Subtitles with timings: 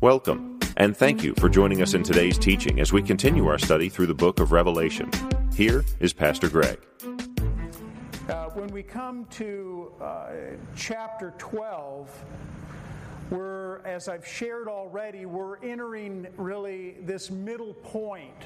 [0.00, 3.88] Welcome, and thank you for joining us in today's teaching as we continue our study
[3.88, 5.08] through the book of Revelation.
[5.54, 6.80] Here is Pastor Greg.
[8.28, 10.32] Uh, when we come to uh,
[10.74, 12.24] chapter 12,
[13.30, 18.44] we're, as I've shared already, we're entering really this middle point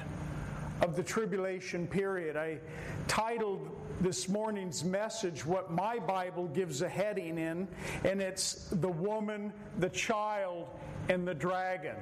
[0.81, 2.37] of the tribulation period.
[2.37, 2.59] I
[3.07, 7.67] titled this morning's message what my Bible gives a heading in,
[8.05, 10.67] and it's The Woman, the Child,
[11.09, 11.95] and the Dragon.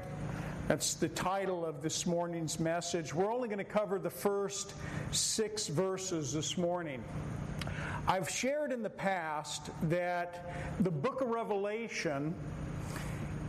[0.67, 3.13] That's the title of this morning's message.
[3.13, 4.73] We're only going to cover the first
[5.11, 7.03] six verses this morning.
[8.05, 12.35] I've shared in the past that the book of Revelation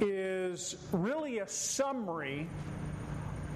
[0.00, 2.48] is really a summary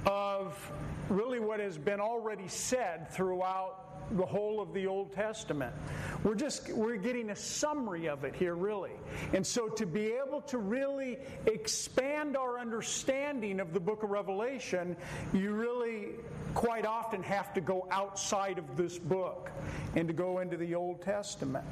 [0.07, 0.73] of
[1.09, 3.79] really what has been already said throughout
[4.17, 5.75] the whole of the Old Testament.
[6.23, 8.93] We're just we're getting a summary of it here really.
[9.33, 14.97] And so to be able to really expand our understanding of the book of Revelation,
[15.33, 16.09] you really
[16.55, 19.51] quite often have to go outside of this book
[19.97, 21.65] and to go into the Old Testament.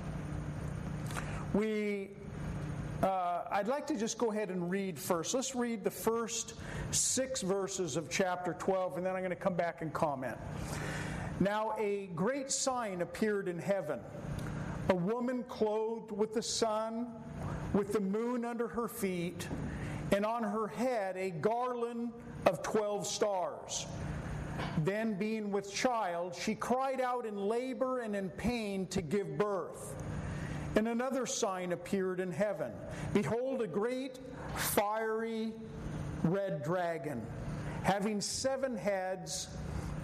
[1.53, 2.11] We
[3.03, 5.35] uh, I'd like to just go ahead and read first.
[5.35, 6.55] Let's read the first
[6.91, 10.37] six verses of chapter 12, and then I'm going to come back and comment.
[11.41, 14.01] Now a great sign appeared in heaven
[14.91, 17.07] a woman clothed with the sun,
[17.73, 19.47] with the moon under her feet,
[20.11, 22.11] and on her head a garland
[22.47, 23.87] of twelve stars.
[24.85, 29.95] Then, being with child, she cried out in labor and in pain to give birth.
[30.77, 32.73] And another sign appeared in heaven
[33.13, 34.19] Behold, a great
[34.57, 35.53] fiery
[36.23, 37.23] red dragon,
[37.83, 39.49] having seven heads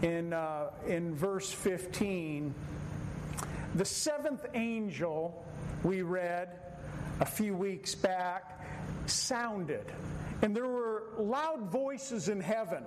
[0.04, 2.54] in, uh, in verse 15,
[3.76, 5.46] the seventh angel
[5.84, 6.50] we read
[7.20, 8.66] a few weeks back
[9.06, 9.86] sounded.
[10.42, 12.84] And there were loud voices in heaven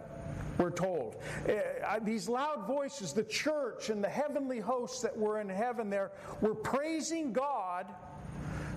[0.59, 1.17] we're told.
[1.49, 6.11] Uh, these loud voices, the church and the heavenly hosts that were in heaven there,
[6.41, 7.87] were praising God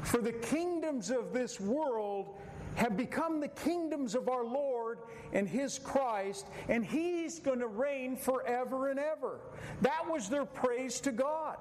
[0.04, 2.36] for the kingdoms of this world
[2.76, 5.00] have become the kingdoms of our Lord
[5.34, 9.40] and His Christ, and He's going to reign forever and ever.
[9.82, 11.58] That was their praise to God.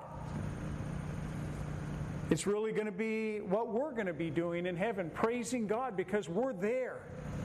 [2.30, 5.96] It's really going to be what we're going to be doing in heaven, praising God
[5.96, 6.98] because we're there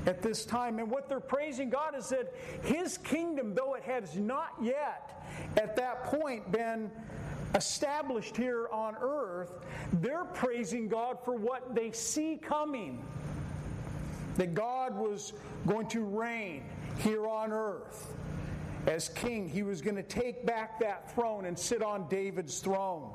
[0.06, 0.78] at this time.
[0.78, 2.32] And what they're praising God is that
[2.62, 5.24] His kingdom, though it has not yet
[5.58, 6.92] at that point been
[7.56, 9.54] established here on earth,
[9.94, 13.04] they're praising God for what they see coming.
[14.36, 15.34] That God was
[15.66, 16.64] going to reign
[17.00, 18.14] here on earth
[18.86, 19.50] as king.
[19.50, 23.10] He was going to take back that throne and sit on David's throne.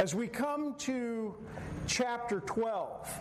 [0.00, 1.34] As we come to
[1.86, 3.20] chapter 12,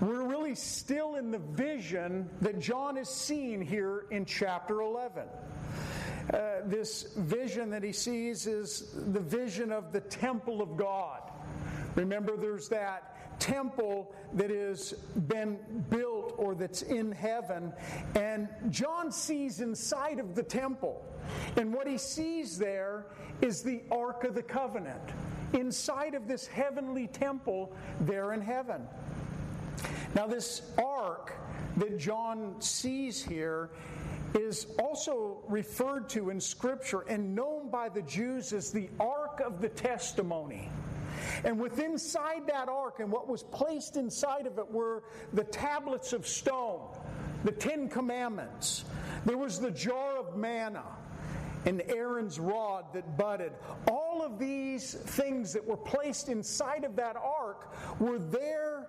[0.00, 5.22] we're really still in the vision that John is seeing here in chapter 11.
[6.34, 11.20] Uh, this vision that he sees is the vision of the temple of God.
[11.94, 14.94] Remember, there's that temple that has
[15.28, 15.60] been
[15.90, 17.72] built or that's in heaven,
[18.16, 21.04] and John sees inside of the temple.
[21.56, 23.06] And what he sees there
[23.40, 25.12] is the Ark of the Covenant
[25.52, 28.82] inside of this heavenly temple there in heaven.
[30.14, 31.34] Now, this ark
[31.76, 33.70] that John sees here
[34.34, 39.60] is also referred to in Scripture and known by the Jews as the Ark of
[39.60, 40.68] the Testimony.
[41.44, 45.02] And within inside that ark, and what was placed inside of it were
[45.32, 46.80] the tablets of stone,
[47.44, 48.84] the Ten Commandments.
[49.24, 50.84] There was the jar of manna
[51.68, 53.52] and Aaron's rod that budded.
[53.90, 58.86] All of these things that were placed inside of that ark were there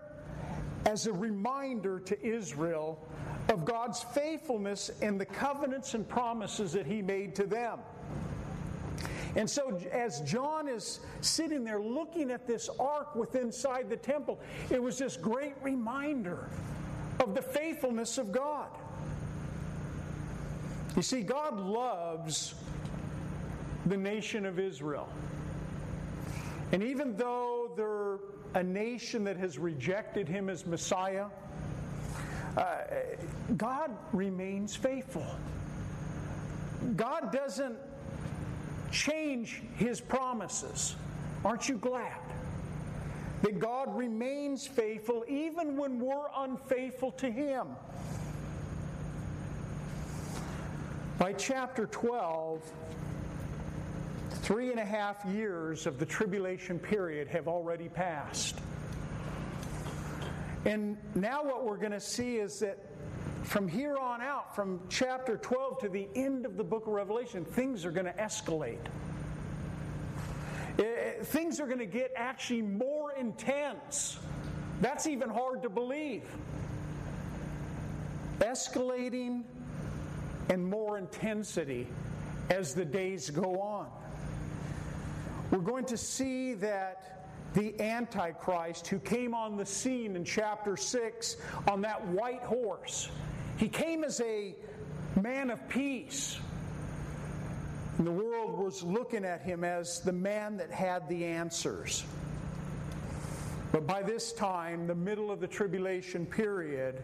[0.85, 3.05] as a reminder to Israel
[3.49, 7.79] of God's faithfulness and the covenants and promises that He made to them.
[9.35, 14.39] And so, as John is sitting there looking at this ark within inside the temple,
[14.69, 16.49] it was this great reminder
[17.19, 18.69] of the faithfulness of God.
[20.99, 22.55] You see, God loves
[23.85, 25.07] the nation of Israel.
[26.73, 28.17] And even though they're
[28.53, 31.27] a nation that has rejected him as Messiah,
[32.57, 32.79] uh,
[33.55, 35.25] God remains faithful.
[36.97, 37.77] God doesn't
[38.91, 40.97] change his promises.
[41.45, 42.19] Aren't you glad?
[43.43, 47.67] That God remains faithful even when we're unfaithful to him.
[51.19, 52.63] By chapter 12,
[54.29, 58.57] three and a half years of the tribulation period have already passed.
[60.63, 62.77] And now what we're going to see is that
[63.43, 67.43] from here on out, from chapter 12 to the end of the book of Revelation,
[67.43, 68.79] things are going to escalate.
[70.77, 74.17] It, eh, eh, things are going to get actually more intense.
[74.79, 76.23] That's even hard to believe.
[78.39, 79.43] Escalating
[80.49, 81.87] and more intensity
[82.49, 83.87] as the days go on.
[85.51, 91.37] We're going to see that the Antichrist, who came on the scene in chapter 6
[91.67, 93.09] on that white horse,
[93.57, 94.55] he came as a
[95.19, 96.39] man of peace.
[97.97, 102.05] And the world was looking at him as the man that had the answers.
[103.71, 107.01] But by this time, the middle of the tribulation period,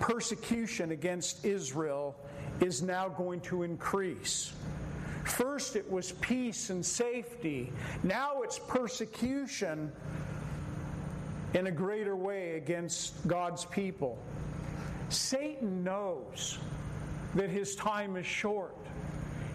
[0.00, 2.16] persecution against Israel
[2.60, 4.52] is now going to increase.
[5.24, 7.72] First, it was peace and safety.
[8.02, 9.90] Now it's persecution
[11.54, 14.18] in a greater way against God's people.
[15.08, 16.58] Satan knows
[17.34, 18.74] that his time is short.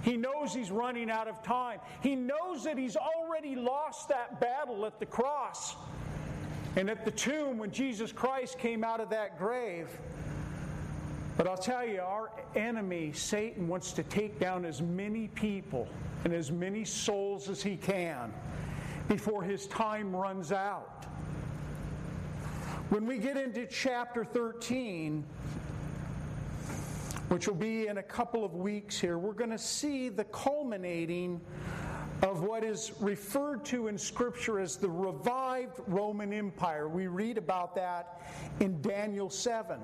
[0.04, 1.80] He knows he's running out of time.
[2.02, 5.76] He knows that he's already lost that battle at the cross
[6.76, 9.88] and at the tomb when Jesus Christ came out of that grave.
[11.42, 15.88] But I'll tell you, our enemy, Satan, wants to take down as many people
[16.24, 18.32] and as many souls as he can
[19.08, 21.08] before his time runs out.
[22.90, 25.24] When we get into chapter 13,
[27.30, 31.42] which will be in a couple of weeks here, we're going to see the culminating
[32.22, 36.88] of what is referred to in Scripture as the revived Roman Empire.
[36.88, 38.22] We read about that
[38.60, 39.80] in Daniel 7.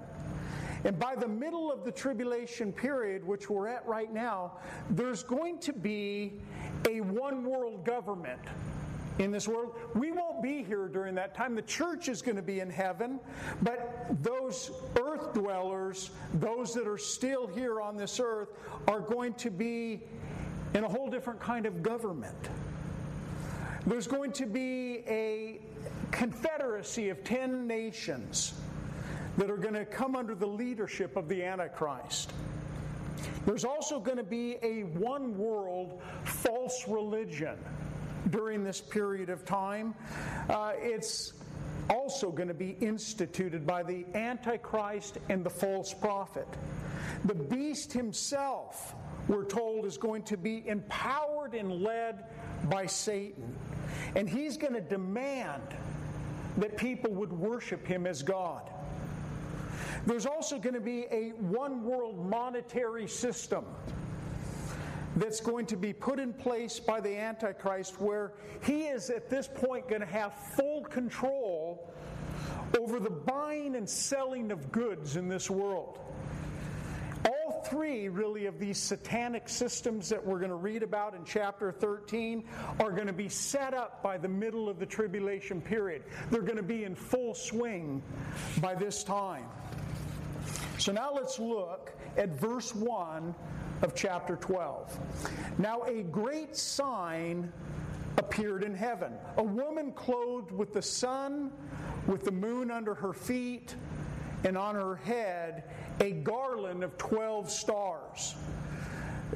[0.84, 4.54] And by the middle of the tribulation period, which we're at right now,
[4.90, 6.34] there's going to be
[6.88, 8.42] a one world government
[9.20, 9.76] in this world.
[9.96, 11.56] We won't be here during that time.
[11.56, 13.20] The church is going to be in heaven,
[13.62, 18.50] but those earth dwellers, those that are still here on this earth,
[18.88, 20.02] are going to be
[20.74, 22.50] in a whole different kind of government.
[23.86, 25.60] There's going to be a
[26.12, 28.54] confederacy of 10 nations
[29.38, 32.34] that are going to come under the leadership of the Antichrist.
[33.46, 37.58] There's also going to be a one world false religion
[38.30, 39.96] during this period of time.
[40.50, 41.34] Uh, it's
[41.90, 46.48] also going to be instituted by the Antichrist and the false prophet.
[47.26, 48.96] The beast himself,
[49.28, 52.26] we're told, is going to be empowered and led
[52.70, 53.56] by Satan.
[54.16, 55.64] And he's going to demand
[56.58, 58.70] that people would worship him as God.
[60.06, 63.66] There's also going to be a one world monetary system
[65.16, 69.48] that's going to be put in place by the Antichrist, where he is at this
[69.48, 71.92] point going to have full control
[72.78, 76.00] over the buying and selling of goods in this world.
[77.28, 81.72] All three, really, of these satanic systems that we're going to read about in chapter
[81.72, 82.44] 13
[82.80, 86.04] are going to be set up by the middle of the tribulation period.
[86.30, 88.02] They're going to be in full swing
[88.62, 89.46] by this time.
[90.78, 93.34] So now let's look at verse 1
[93.82, 95.00] of chapter 12.
[95.58, 97.52] Now a great sign
[98.18, 101.52] appeared in heaven a woman clothed with the sun,
[102.06, 103.76] with the moon under her feet,
[104.44, 105.64] and on her head
[106.00, 108.36] a garland of 12 stars.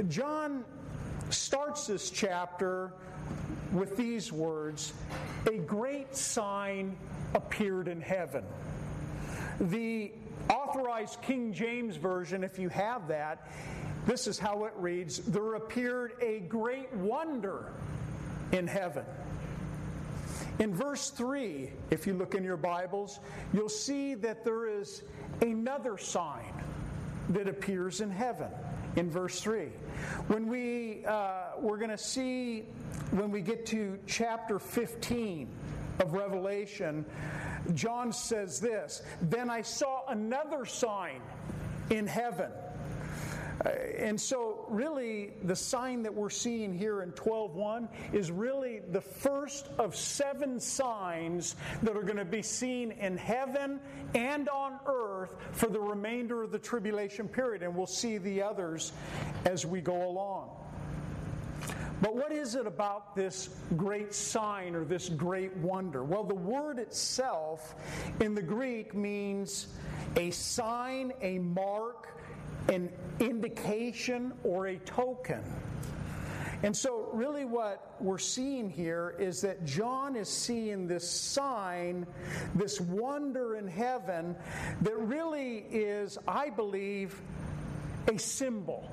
[0.08, 0.64] John
[1.30, 2.94] starts this chapter
[3.72, 4.94] with these words
[5.48, 6.96] A great sign
[7.34, 8.44] appeared in heaven.
[9.60, 10.12] The
[10.50, 13.48] authorized King James Version, if you have that,
[14.06, 17.74] this is how it reads There appeared a great wonder
[18.52, 19.06] in heaven.
[20.60, 23.20] In verse 3, if you look in your Bibles,
[23.54, 25.04] you'll see that there is
[25.42, 26.54] another sign
[27.30, 28.50] that appears in heaven
[28.96, 29.70] in verse 3.
[30.28, 32.66] When we, uh, we're going to see,
[33.12, 35.48] when we get to chapter 15
[36.02, 37.06] of Revelation,
[37.74, 41.22] John says this Then I saw another sign
[41.90, 42.52] in heaven
[43.64, 49.02] uh, and so, really, the sign that we're seeing here in 12.1 is really the
[49.02, 53.80] first of seven signs that are going to be seen in heaven
[54.16, 57.62] and on earth for the remainder of the tribulation period.
[57.62, 58.94] And we'll see the others
[59.46, 60.50] as we go along.
[62.02, 66.04] But what is it about this great sign or this great wonder?
[66.04, 67.76] Well, the word itself
[68.20, 69.68] in the Greek means
[70.18, 72.08] a sign, a mark,
[72.70, 72.90] an
[73.20, 75.44] indication or a token.
[76.64, 82.06] And so, really, what we're seeing here is that John is seeing this sign,
[82.54, 84.36] this wonder in heaven,
[84.82, 87.20] that really is, I believe,
[88.08, 88.92] a symbol.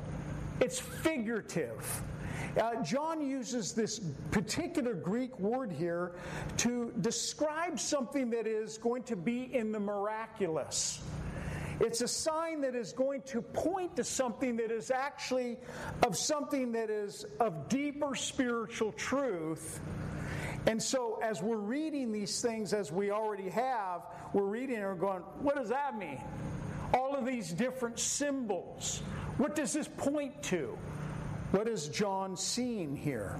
[0.60, 2.02] It's figurative.
[2.60, 6.12] Uh, John uses this particular Greek word here
[6.58, 11.00] to describe something that is going to be in the miraculous.
[11.80, 15.58] It's a sign that is going to point to something that is actually
[16.04, 19.80] of something that is of deeper spiritual truth.
[20.66, 24.02] And so, as we're reading these things, as we already have,
[24.32, 26.20] we're reading and we're going, what does that mean?
[26.92, 29.00] All of these different symbols.
[29.36, 30.76] What does this point to?
[31.50, 33.36] What is John seeing here?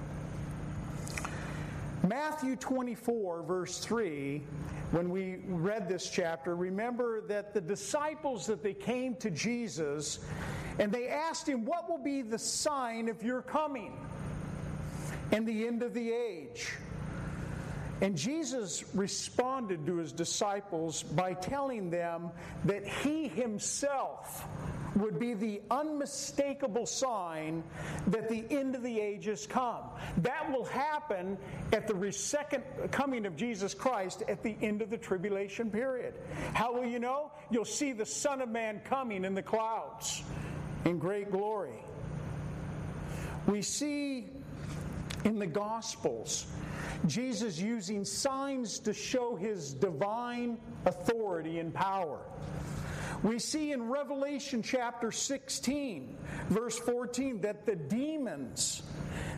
[2.07, 4.41] Matthew 24, verse 3
[4.91, 10.19] when we read this chapter, remember that the disciples that they came to Jesus
[10.79, 13.95] and they asked him, What will be the sign of your coming
[15.31, 16.73] and the end of the age?
[18.01, 22.31] And Jesus responded to his disciples by telling them
[22.65, 24.47] that he himself
[24.95, 27.63] would be the unmistakable sign
[28.07, 29.83] that the end of the age has come.
[30.17, 31.37] That will happen
[31.73, 36.15] at the second coming of Jesus Christ at the end of the tribulation period.
[36.53, 37.31] How will you know?
[37.51, 40.23] You'll see the Son of Man coming in the clouds
[40.85, 41.83] in great glory.
[43.47, 44.27] We see
[45.25, 46.47] in the Gospels
[47.07, 52.19] Jesus using signs to show his divine authority and power.
[53.21, 56.15] We see in Revelation chapter 16,
[56.49, 58.81] verse 14, that the demons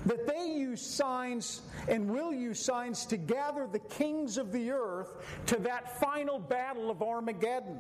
[0.05, 5.09] that they use signs and will use signs to gather the kings of the earth
[5.47, 7.79] to that final battle of Armageddon.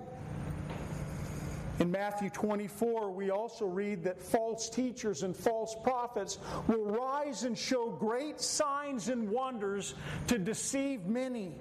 [1.79, 7.57] In Matthew 24, we also read that false teachers and false prophets will rise and
[7.57, 9.95] show great signs and wonders
[10.27, 11.53] to deceive many.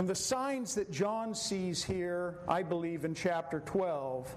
[0.00, 4.34] And the signs that John sees here, I believe, in chapter 12,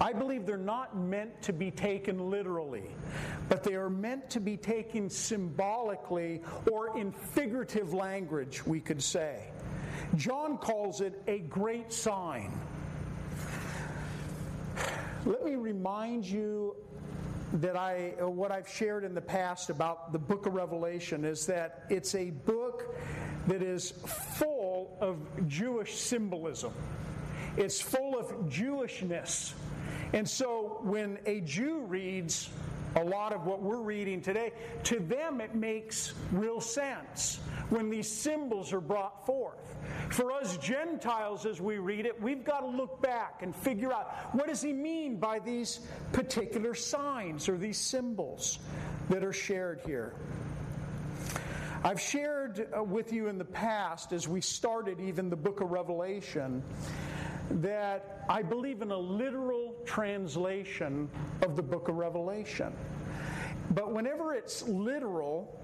[0.00, 2.94] I believe they're not meant to be taken literally,
[3.48, 9.48] but they are meant to be taken symbolically or in figurative language, we could say.
[10.14, 12.52] John calls it a great sign.
[15.26, 16.76] Let me remind you
[17.54, 21.84] that I what I've shared in the past about the book of Revelation is that
[21.90, 22.89] it's a book
[23.46, 23.92] that is
[24.36, 25.18] full of
[25.48, 26.72] Jewish symbolism.
[27.56, 29.52] It's full of Jewishness.
[30.12, 32.50] And so when a Jew reads
[32.96, 34.52] a lot of what we're reading today,
[34.84, 39.76] to them it makes real sense when these symbols are brought forth.
[40.10, 44.34] For us Gentiles, as we read it, we've got to look back and figure out
[44.34, 45.80] what does he mean by these
[46.12, 48.58] particular signs or these symbols
[49.08, 50.14] that are shared here.
[51.82, 55.70] I've shared uh, with you in the past, as we started even the book of
[55.70, 56.62] Revelation,
[57.52, 61.08] that I believe in a literal translation
[61.40, 62.74] of the book of Revelation.
[63.70, 65.60] But whenever it's literal,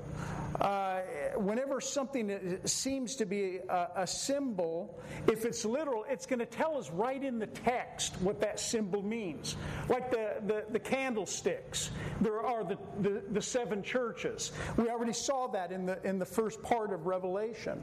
[0.61, 1.01] uh,
[1.37, 6.79] whenever something seems to be a, a, symbol, if it's literal, it's going to tell
[6.79, 9.57] us right in the text what that symbol means.
[9.89, 14.53] Like the, the, the candlesticks, there are the, the, the seven churches.
[14.77, 17.83] We already saw that in the, in the first part of Revelation.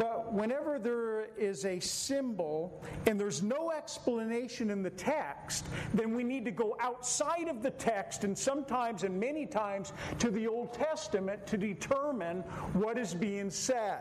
[0.00, 6.24] But whenever there is a symbol and there's no explanation in the text, then we
[6.24, 10.72] need to go outside of the text and sometimes and many times to the Old
[10.72, 12.38] Testament to determine
[12.72, 14.00] what is being said.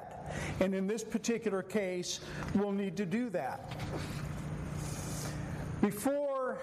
[0.62, 2.22] And in this particular case,
[2.56, 3.76] we'll need to do that.
[5.82, 6.60] Before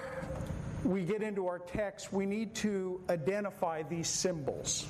[0.87, 4.87] we get into our text, we need to identify these symbols.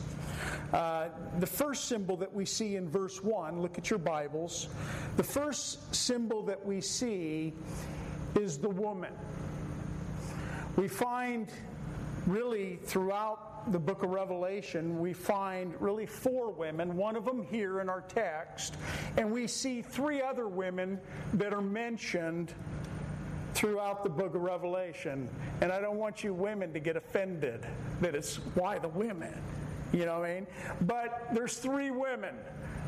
[0.73, 4.69] Uh, the first symbol that we see in verse 1, look at your Bibles.
[5.17, 7.55] The first symbol that we see
[8.35, 9.13] is the woman.
[10.77, 11.49] We find
[12.27, 17.81] really throughout the book of Revelation, we find really four women, one of them here
[17.81, 18.77] in our text,
[19.17, 21.01] and we see three other women
[21.33, 22.53] that are mentioned
[23.57, 25.29] throughout the book of Revelation.
[25.63, 27.67] And I don't want you women to get offended
[28.03, 29.33] that it's why the women,
[29.95, 30.47] you know what I mean?
[30.83, 32.35] But there's three women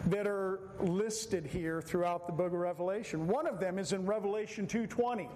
[0.07, 3.27] that are listed here throughout the book of Revelation.
[3.27, 5.29] One of them is in Revelation 2:20.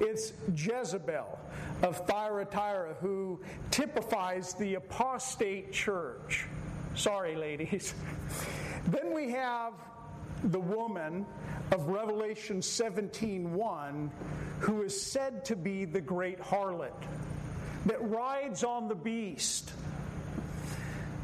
[0.00, 1.38] It's Jezebel
[1.82, 6.46] of Thyatira who typifies the apostate church.
[6.94, 7.94] Sorry, ladies.
[8.88, 9.72] Then we have
[10.44, 11.26] the woman
[11.72, 14.10] of Revelation 17:1
[14.60, 16.94] who is said to be the great harlot
[17.86, 19.72] that rides on the beast.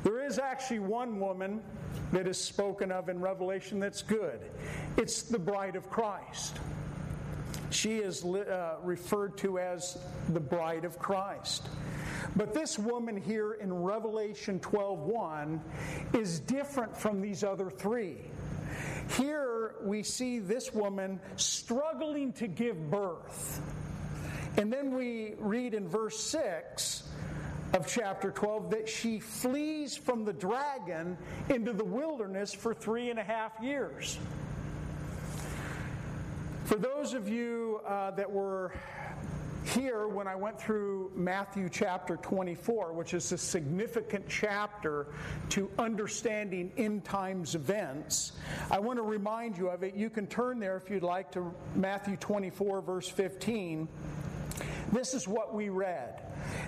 [0.05, 1.63] There is actually one woman
[2.13, 4.41] that is spoken of in Revelation that's good.
[4.97, 6.59] It's the bride of Christ.
[7.71, 11.69] She is uh, referred to as the bride of Christ.
[12.37, 15.61] But this woman here in Revelation 12:1
[16.13, 18.19] is different from these other three.
[19.17, 23.61] Here we see this woman struggling to give birth.
[24.57, 27.05] And then we read in verse 6
[27.75, 31.17] of chapter 12 that she flees from the dragon
[31.49, 34.19] into the wilderness for three and a half years.
[36.65, 38.73] For those of you uh, that were
[39.65, 45.07] here when I went through Matthew chapter 24, which is a significant chapter
[45.51, 48.33] to understanding end times events,
[48.71, 49.95] I want to remind you of it.
[49.95, 53.89] You can turn there if you'd like to Matthew 24, verse 15.
[54.93, 56.21] This is what we read.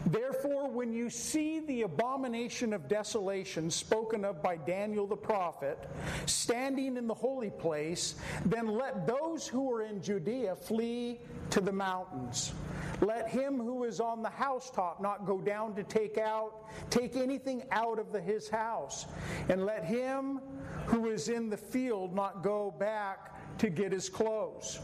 [0.06, 5.78] Therefore, when you see the abomination of desolation spoken of by Daniel the prophet
[6.26, 8.14] standing in the holy place,
[8.46, 11.18] then let those who are in Judea flee
[11.50, 12.52] to the mountains.
[13.00, 17.64] Let him who is on the housetop not go down to take out take anything
[17.70, 19.06] out of the, his house,
[19.48, 20.40] and let him
[20.86, 24.80] who is in the field not go back to get his clothes.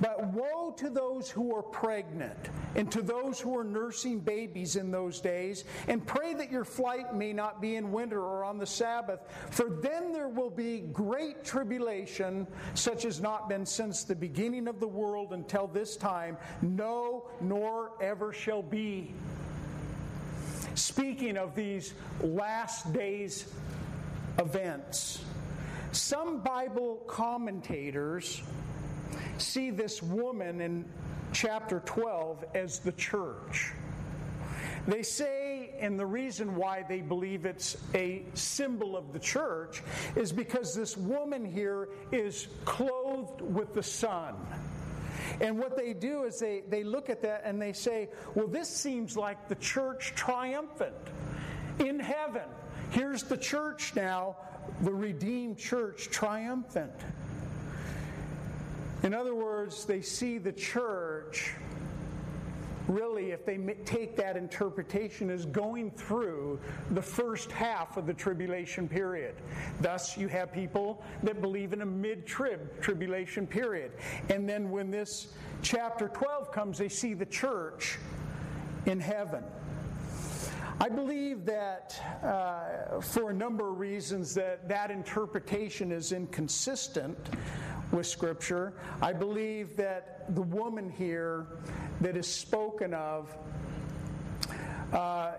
[0.00, 2.38] But woe to those who are pregnant
[2.76, 7.14] and to those who are nursing babies in those days, and pray that your flight
[7.14, 11.44] may not be in winter or on the Sabbath, for then there will be great
[11.44, 17.28] tribulation, such as not been since the beginning of the world until this time, no,
[17.40, 19.14] nor ever shall be.
[20.74, 23.52] Speaking of these last days
[24.38, 25.24] events,
[25.90, 28.42] some Bible commentators
[29.38, 30.84] see this woman in
[31.32, 33.72] chapter 12 as the church.
[34.86, 39.82] They say, and the reason why they believe it's a symbol of the church
[40.16, 44.34] is because this woman here is clothed with the sun.
[45.40, 48.68] And what they do is they, they look at that and they say, well, this
[48.68, 50.94] seems like the church triumphant
[51.78, 52.48] in heaven.
[52.90, 54.36] Here's the church now,
[54.82, 56.94] the redeemed church triumphant.
[59.02, 61.52] In other words, they see the church
[62.88, 66.58] really, if they take that interpretation, as going through
[66.92, 69.34] the first half of the tribulation period.
[69.80, 73.92] Thus, you have people that believe in a mid trib tribulation period.
[74.30, 75.28] And then when this
[75.62, 77.98] chapter 12 comes, they see the church
[78.86, 79.44] in heaven.
[80.80, 87.18] I believe that uh, for a number of reasons that that interpretation is inconsistent
[87.92, 88.72] with Scripture.
[89.00, 91.46] I believe that the woman here
[92.00, 93.36] that is spoken of
[94.92, 95.32] uh,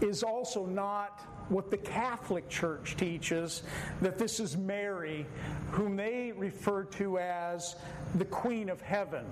[0.00, 3.62] is also not what the Catholic Church teaches
[4.00, 5.26] that this is Mary,
[5.70, 7.76] whom they refer to as
[8.16, 9.24] the Queen of Heaven.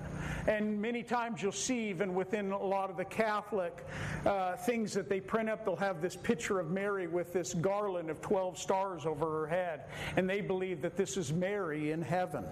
[0.47, 3.85] And many times you'll see, even within a lot of the Catholic
[4.25, 8.09] uh, things that they print up, they'll have this picture of Mary with this garland
[8.09, 9.85] of 12 stars over her head.
[10.15, 12.45] And they believe that this is Mary in heaven.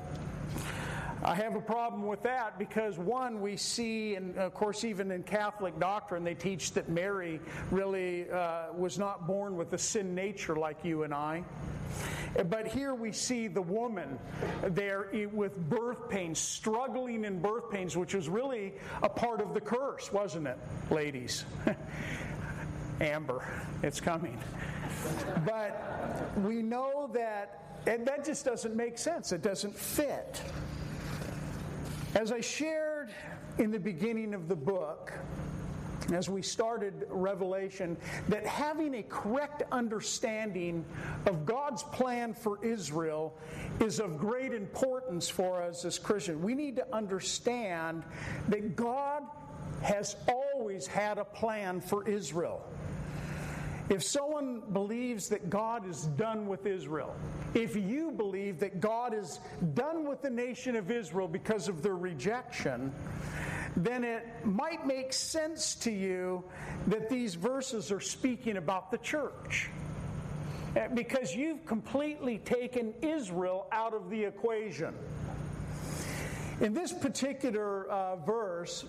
[1.25, 5.23] I have a problem with that because, one, we see, and of course, even in
[5.23, 7.39] Catholic doctrine, they teach that Mary
[7.71, 11.45] really uh, was not born with a sin nature like you and I.
[12.49, 14.19] But here we see the woman
[14.63, 19.62] there with birth pains, struggling in birth pains, which was really a part of the
[19.62, 20.57] curse, wasn't it,
[20.91, 21.45] ladies?
[23.01, 23.47] Amber,
[23.81, 24.38] it's coming.
[25.45, 29.31] But we know that, and that just doesn't make sense.
[29.31, 30.41] It doesn't fit.
[32.15, 33.10] As I shared
[33.58, 35.12] in the beginning of the book,
[36.13, 37.97] as we started Revelation
[38.30, 40.86] that having a correct understanding
[41.26, 43.36] of God's plan for Israel
[43.80, 46.43] is of great importance for us as Christians.
[46.43, 48.04] We need to understand
[48.49, 49.23] that God
[49.82, 52.63] has always had a plan for Israel.
[53.89, 57.13] If someone believes that God is done with Israel,
[57.54, 59.39] if you believe that God is
[59.74, 62.93] done with the nation of Israel because of their rejection,
[63.76, 66.43] then it might make sense to you
[66.88, 69.69] that these verses are speaking about the church.
[70.76, 74.96] Eh, because you've completely taken Israel out of the equation.
[76.62, 78.86] In this particular uh, verse,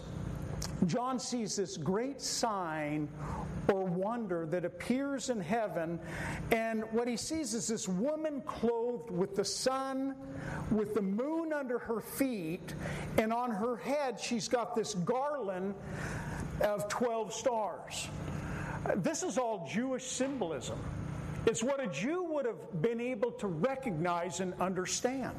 [0.86, 3.08] John sees this great sign
[3.72, 5.98] or wonder that appears in heaven.
[6.50, 10.14] And what he sees is this woman clothed with the sun,
[10.70, 12.74] with the moon under her feet,
[13.18, 15.74] and on her head she's got this garland
[16.60, 18.08] of 12 stars.
[18.96, 20.78] This is all Jewish symbolism.
[21.46, 25.36] It's what a Jew would have been able to recognize and understand.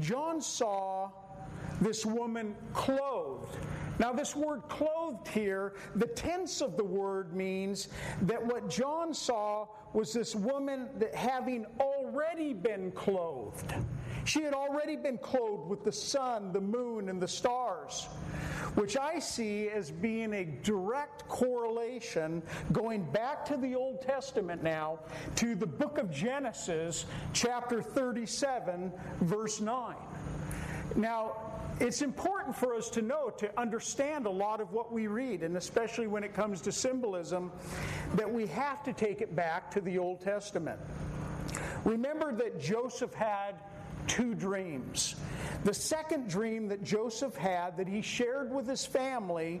[0.00, 1.10] John saw
[1.80, 3.56] this woman clothed
[3.98, 7.88] now, this word clothed here, the tense of the word means
[8.22, 13.74] that what John saw was this woman that having already been clothed.
[14.24, 18.04] She had already been clothed with the sun, the moon, and the stars,
[18.74, 25.00] which I see as being a direct correlation going back to the Old Testament now
[25.36, 29.96] to the book of Genesis, chapter 37, verse 9.
[30.94, 31.47] Now,
[31.80, 35.56] it's important for us to know, to understand a lot of what we read, and
[35.56, 37.52] especially when it comes to symbolism,
[38.14, 40.80] that we have to take it back to the Old Testament.
[41.84, 43.54] Remember that Joseph had
[44.06, 45.14] two dreams.
[45.64, 49.60] The second dream that Joseph had that he shared with his family,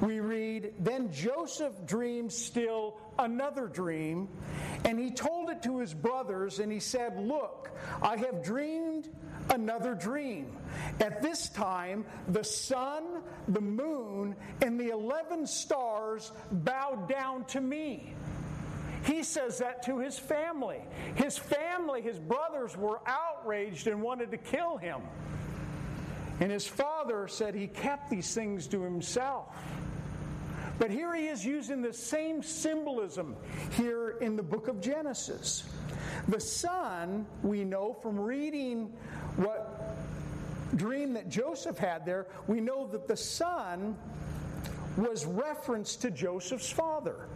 [0.00, 4.28] we read, Then Joseph dreamed still another dream,
[4.84, 7.70] and he told it to his brothers, and he said, Look,
[8.02, 9.08] I have dreamed
[9.50, 10.56] another dream.
[11.00, 18.14] At this time, the sun, the moon, and the 11 stars bowed down to me.
[19.04, 20.80] He says that to his family.
[21.16, 25.02] His family, his brothers, were outraged and wanted to kill him.
[26.40, 29.54] And his father said he kept these things to himself.
[30.78, 33.36] But here he is using the same symbolism
[33.76, 35.64] here in the book of Genesis.
[36.28, 38.92] The sun, we know from reading
[39.36, 39.96] what
[40.76, 43.96] dream that Joseph had there, we know that the sun
[44.96, 47.28] was reference to Joseph's father,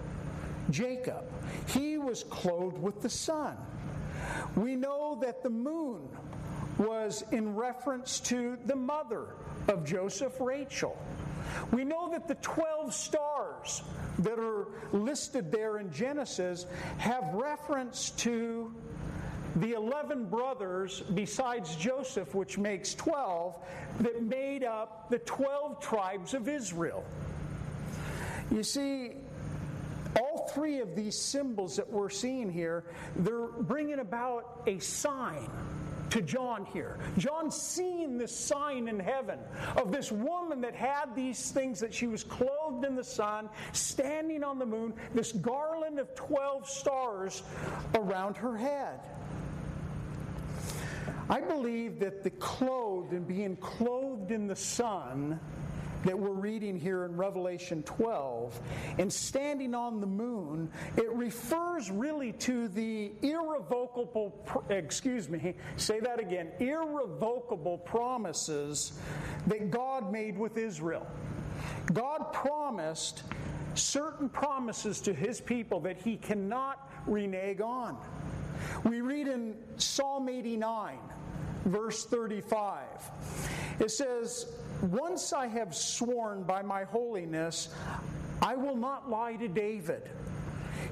[0.71, 1.25] Jacob.
[1.69, 3.57] He was clothed with the sun.
[4.57, 6.09] We know that the moon
[6.79, 9.35] was in reference to the mother
[9.67, 10.97] of Joseph, Rachel.
[11.73, 13.83] We know that the 12 stars
[14.21, 16.67] that are listed there in Genesis
[16.99, 18.75] have reference to
[19.57, 23.57] the 11 brothers, besides Joseph, which makes 12,
[24.01, 27.05] that made up the 12 tribes of Israel.
[28.51, 29.13] You see,
[30.19, 32.85] all three of these symbols that we're seeing here,
[33.17, 35.51] they're bringing about a sign
[36.11, 36.99] to John here.
[37.17, 39.39] John's seeing this sign in heaven
[39.77, 44.43] of this woman that had these things that she was clothed in the sun, standing
[44.43, 47.43] on the moon, this garland of 12 stars
[47.95, 49.01] around her head.
[51.31, 55.39] I believe that the clothed and being clothed in the sun
[56.05, 58.59] that we're reading here in Revelation 12
[58.99, 66.21] and standing on the moon, it refers really to the irrevocable, excuse me, say that
[66.21, 68.99] again, irrevocable promises
[69.47, 71.07] that God made with Israel.
[71.93, 73.23] God promised
[73.75, 77.97] certain promises to his people that he cannot renege on.
[78.85, 80.99] We read in Psalm 89
[81.69, 82.87] verse 35.
[83.79, 84.47] It says,
[84.83, 87.69] Once I have sworn by my holiness,
[88.41, 90.09] I will not lie to David.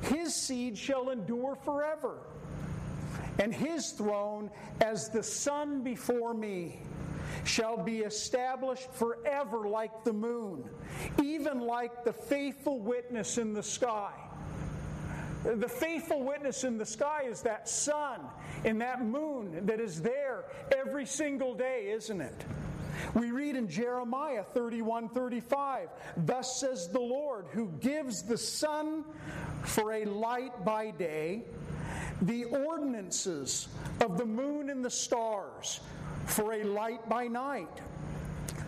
[0.02, 2.18] His seed shall endure forever,
[3.38, 6.80] and his throne as the sun before me
[7.44, 10.64] shall be established forever like the moon,
[11.22, 14.12] even like the faithful witness in the sky.
[15.44, 18.20] The faithful witness in the sky is that sun
[18.64, 20.44] and that moon that is there
[20.76, 22.44] every single day, isn't it?
[23.14, 29.04] We read in Jeremiah 31 35, Thus says the Lord, who gives the sun
[29.62, 31.42] for a light by day,
[32.22, 33.68] the ordinances
[34.00, 35.80] of the moon and the stars
[36.26, 37.80] for a light by night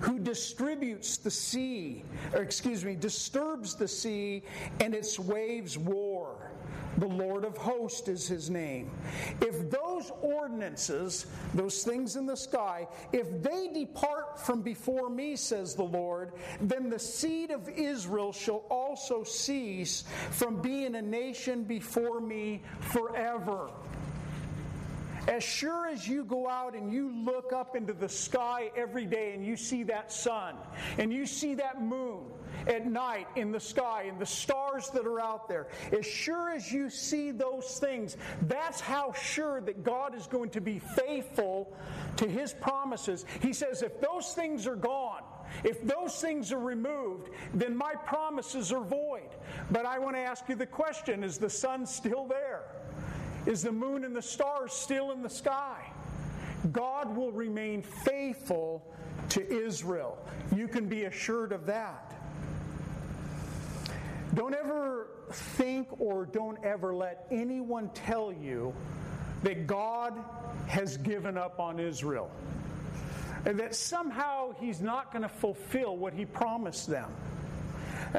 [0.00, 4.42] who distributes the sea, or excuse me, disturbs the sea
[4.80, 6.47] and its waves roar.
[6.98, 8.90] The Lord of hosts is his name.
[9.40, 15.74] If those ordinances, those things in the sky, if they depart from before me, says
[15.74, 22.20] the Lord, then the seed of Israel shall also cease from being a nation before
[22.20, 23.70] me forever.
[25.28, 29.34] As sure as you go out and you look up into the sky every day
[29.34, 30.56] and you see that sun
[30.96, 32.24] and you see that moon
[32.68, 36.70] at night in the sky and the stars that are out there, as sure as
[36.70, 41.74] you see those things, that's how sure that God is going to be faithful
[42.16, 43.24] to his promises.
[43.40, 45.22] He says, if those things are gone,
[45.64, 49.30] if those things are removed, then my promises are void.
[49.70, 52.64] But I want to ask you the question is the sun still there?
[53.46, 55.90] Is the moon and the stars still in the sky?
[56.72, 58.84] God will remain faithful
[59.30, 60.18] to Israel.
[60.54, 62.14] You can be assured of that.
[64.34, 68.74] Don't ever think or don't ever let anyone tell you
[69.42, 70.14] that God
[70.66, 72.30] has given up on Israel.
[73.46, 77.10] And that somehow he's not going to fulfill what he promised them.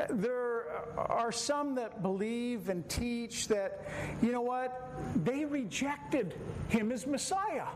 [0.09, 0.65] There
[0.97, 3.87] are some that believe and teach that,
[4.21, 6.35] you know what, they rejected
[6.69, 7.67] him as Messiah.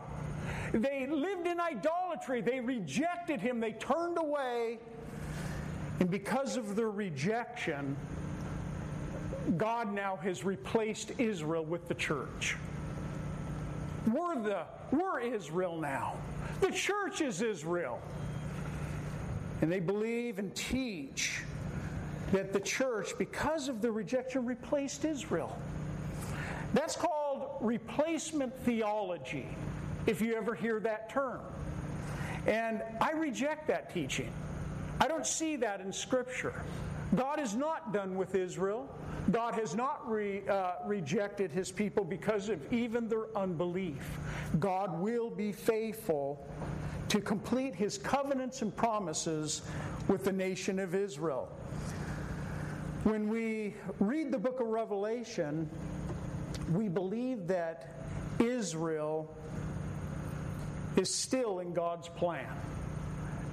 [0.72, 2.40] They lived in idolatry.
[2.40, 3.60] They rejected him.
[3.60, 4.78] They turned away.
[6.00, 7.96] And because of their rejection,
[9.56, 12.56] God now has replaced Israel with the church.
[14.06, 16.14] We're, the, we're Israel now.
[16.60, 18.00] The church is Israel.
[19.60, 21.40] And they believe and teach
[22.32, 25.56] that the church, because of the rejection, replaced Israel.
[26.72, 29.46] That's called replacement theology,
[30.06, 31.40] if you ever hear that term.
[32.46, 34.30] And I reject that teaching.
[35.00, 36.62] I don't see that in Scripture.
[37.14, 38.88] God is not done with Israel.
[39.30, 44.18] God has not re, uh, rejected his people because of even their unbelief.
[44.58, 46.46] God will be faithful
[47.08, 49.62] to complete his covenants and promises
[50.08, 51.48] with the nation of Israel.
[53.04, 55.68] When we read the book of Revelation,
[56.72, 57.94] we believe that
[58.38, 59.36] Israel
[60.96, 62.46] is still in God's plan.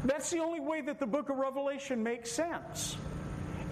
[0.06, 2.98] That's the only way that the book of Revelation makes sense.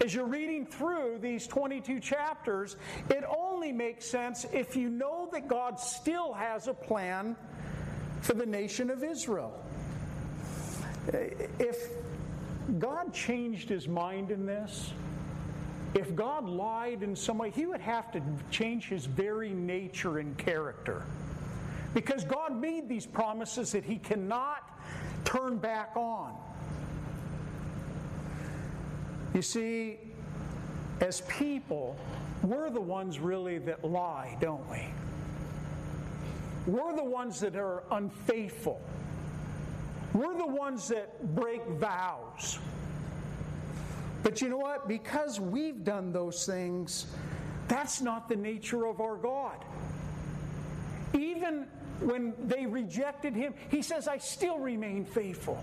[0.02, 2.76] As you're reading through these 22 chapters,
[3.10, 7.36] it only makes sense if you know that God still has a plan
[8.22, 9.52] for the nation of Israel.
[11.58, 11.76] If
[12.78, 14.92] God changed his mind in this,
[15.94, 20.38] if God lied in some way, he would have to change his very nature and
[20.38, 21.04] character.
[21.92, 24.62] Because God made these promises that he cannot
[25.24, 26.36] turn back on.
[29.34, 29.98] You see,
[31.00, 31.96] as people,
[32.42, 34.86] we're the ones really that lie, don't we?
[36.66, 38.80] We're the ones that are unfaithful.
[40.12, 42.58] We're the ones that break vows.
[44.22, 44.88] But you know what?
[44.88, 47.06] Because we've done those things,
[47.68, 49.64] that's not the nature of our God.
[51.14, 51.66] Even
[52.00, 55.62] when they rejected him, he says, I still remain faithful.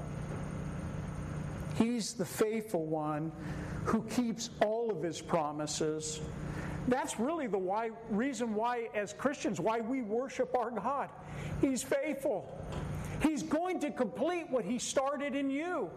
[1.77, 3.31] He's the faithful one
[3.85, 6.19] who keeps all of his promises.
[6.87, 11.09] That's really the why, reason why, as Christians, why we worship our God.
[11.61, 12.57] He's faithful.
[13.21, 15.89] He's going to complete what he started in you.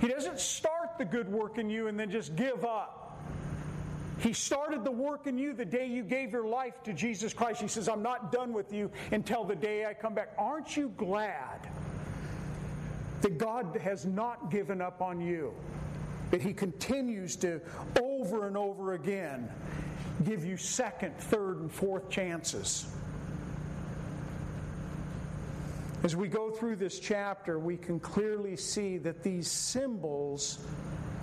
[0.00, 3.20] He doesn't start the good work in you and then just give up.
[4.20, 7.60] He started the work in you the day you gave your life to Jesus Christ.
[7.60, 10.34] He says, I'm not done with you until the day I come back.
[10.38, 11.68] Aren't you glad
[13.22, 15.52] that God has not given up on you?
[16.30, 17.60] That He continues to,
[18.00, 19.48] over and over again,
[20.24, 22.86] give you second, third, and fourth chances.
[26.02, 30.64] As we go through this chapter, we can clearly see that these symbols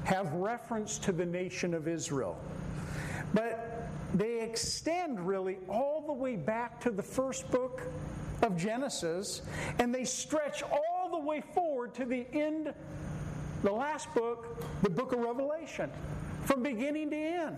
[0.04, 2.40] have reference to the nation of Israel.
[3.34, 7.82] But they extend really all the way back to the first book
[8.42, 9.42] of Genesis,
[9.80, 10.97] and they stretch all
[11.28, 12.74] way forward to the end,
[13.62, 15.92] the last book, the book of Revelation,
[16.46, 17.58] from beginning to end.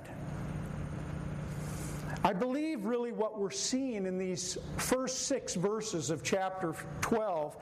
[2.24, 7.56] I believe really what we're seeing in these first six verses of chapter 12,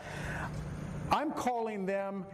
[1.11, 2.25] I'm calling them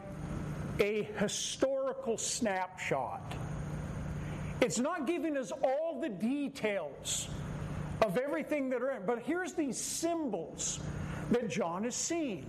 [0.79, 3.36] a historical snapshot.
[4.62, 7.27] It's not giving us all the details
[8.05, 10.79] of everything that are in, but here's these symbols
[11.33, 12.45] that John is seeing.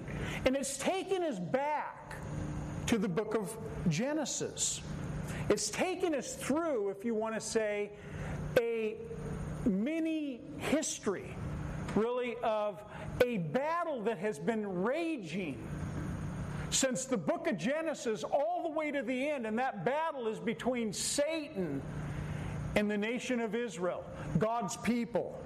[0.46, 2.16] And it's taken us back
[2.86, 3.56] to the book of
[3.88, 4.80] Genesis.
[5.48, 7.90] It's taken us through, if you want to say,
[8.60, 8.96] a
[9.66, 11.34] mini history,
[11.94, 12.82] really, of
[13.24, 15.58] a battle that has been raging
[16.70, 20.38] since the book of Genesis all the way to the end, and that battle is
[20.38, 21.80] between Satan
[22.76, 24.04] and the nation of Israel,
[24.38, 25.40] God's people.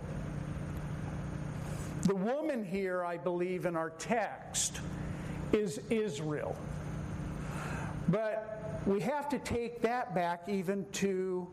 [2.09, 4.81] The woman here, I believe, in our text
[5.53, 6.57] is Israel.
[8.09, 11.47] But we have to take that back even to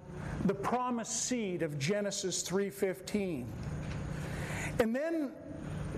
[0.45, 3.47] the promised seed of Genesis 3:15.
[4.79, 5.33] And then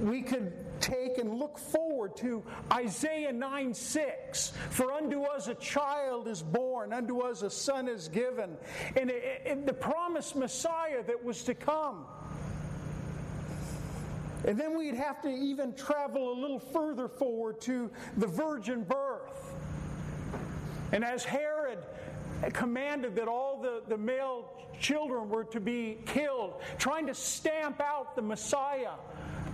[0.01, 2.43] we could take and look forward to
[2.73, 4.53] Isaiah 9 6.
[4.71, 8.57] For unto us a child is born, unto us a son is given,
[8.95, 12.07] and, and the promised Messiah that was to come.
[14.47, 19.53] And then we'd have to even travel a little further forward to the virgin birth.
[20.93, 21.79] And as Herod
[22.53, 28.15] commanded that all the, the male children were to be killed, trying to stamp out
[28.15, 28.93] the Messiah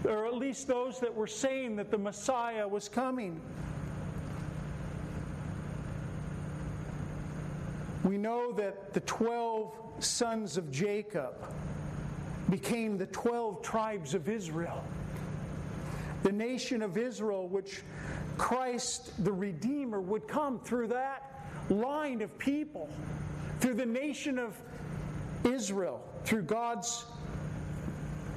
[0.06, 3.42] or at least those that were saying that the Messiah was coming.
[8.04, 11.34] We know that the 12 sons of Jacob
[12.54, 14.84] became the 12 tribes of Israel.
[16.22, 17.82] The nation of Israel, which
[18.38, 22.88] Christ the Redeemer would come through that line of people,
[23.60, 24.56] through the nation of
[25.44, 27.08] Israel, through God's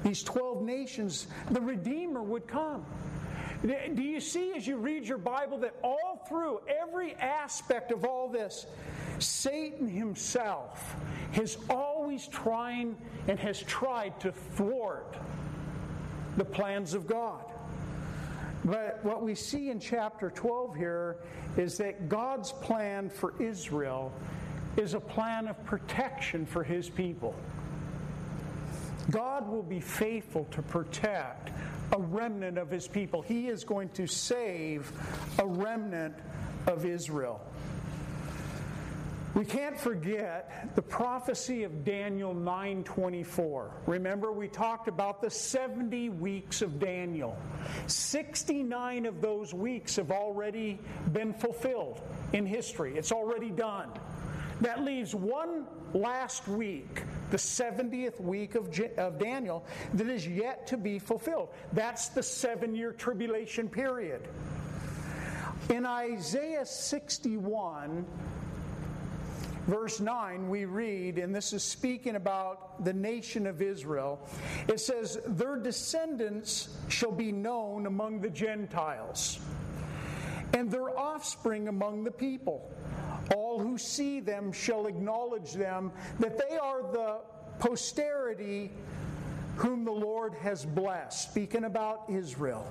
[0.03, 2.87] these 12 nations, the Redeemer would come.
[3.67, 8.29] Do you see as you read your Bible that all through every aspect of all
[8.29, 8.67] this,
[9.19, 10.95] Satan himself
[11.35, 12.97] is always trying
[13.29, 15.17] and has tried to thwart
[16.37, 17.43] the plans of God.
[18.65, 21.17] But what we see in chapter 12 here
[21.57, 24.13] is that God's plan for Israel
[24.77, 27.35] is a plan of protection for his people.
[29.11, 31.51] God will be faithful to protect
[31.97, 33.23] a remnant of his people.
[33.23, 34.93] He is going to save
[35.39, 36.15] a remnant
[36.67, 37.41] of Israel.
[39.35, 43.71] We can't forget the prophecy of Daniel 9:24.
[43.87, 47.37] Remember we talked about the 70 weeks of Daniel.
[47.87, 50.79] 69 of those weeks have already
[51.13, 52.01] been fulfilled
[52.33, 52.97] in history.
[52.97, 53.91] It's already done.
[54.61, 59.65] That leaves one last week, the 70th week of, of Daniel,
[59.95, 61.51] that is yet to be fulfilled.
[61.73, 64.29] That's the seven year tribulation period.
[65.69, 68.07] In Isaiah 61,
[69.67, 74.21] verse 9, we read, and this is speaking about the nation of Israel.
[74.69, 79.41] It says, Their descendants shall be known among the Gentiles,
[80.57, 82.73] and their offspring among the people.
[83.35, 87.19] All who see them shall acknowledge them, that they are the
[87.59, 88.71] posterity
[89.57, 91.31] whom the Lord has blessed.
[91.31, 92.67] Speaking about Israel.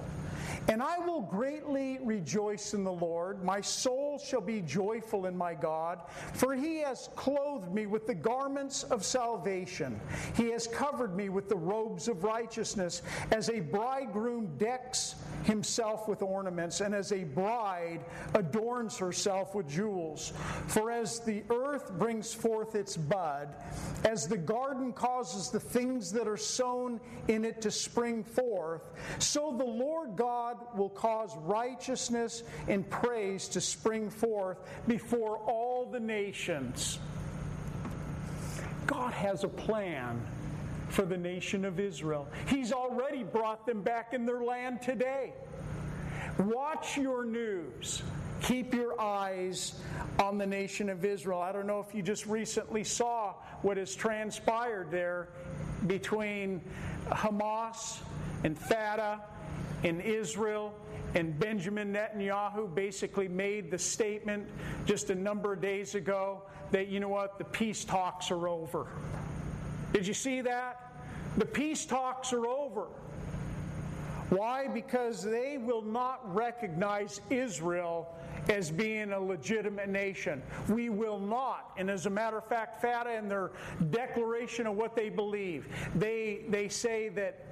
[0.68, 3.44] And I will greatly rejoice in the Lord.
[3.44, 6.00] My soul shall be joyful in my God,
[6.34, 10.00] for he has clothed me with the garments of salvation.
[10.36, 16.24] He has covered me with the robes of righteousness, as a bridegroom decks himself with
[16.24, 20.34] ornaments, and as a bride adorns herself with jewels.
[20.68, 23.50] For as the earth brings forth its bud,
[24.04, 26.75] as the garden causes the things that are sown
[27.28, 28.82] in it to spring forth,
[29.20, 34.58] so the Lord God will cause righteousness and praise to spring forth
[34.88, 37.00] before all the nations.
[38.88, 40.22] God has a plan
[40.90, 42.28] for the nation of Israel.
[42.48, 45.34] He's already brought them back in their land today.
[46.38, 48.04] Watch your news.
[48.42, 49.76] Keep your eyes
[50.20, 51.42] on the nation of Israel.
[51.42, 55.30] I don't know if you just recently saw what has transpired there
[55.88, 56.62] between
[57.10, 58.00] Hamas
[58.44, 59.22] and Fatah
[59.84, 60.74] in Israel.
[61.16, 64.48] And Benjamin Netanyahu basically made the statement
[64.86, 68.88] just a number of days ago that, you know what, the peace talks are over.
[69.94, 70.94] Did you see that?
[71.38, 72.88] The peace talks are over.
[74.30, 74.68] Why?
[74.68, 78.18] Because they will not recognize Israel
[78.50, 80.42] as being a legitimate nation.
[80.70, 81.72] We will not.
[81.78, 83.52] And as a matter of fact, Fatah, in their
[83.90, 87.46] declaration of what they believe, they, they say that,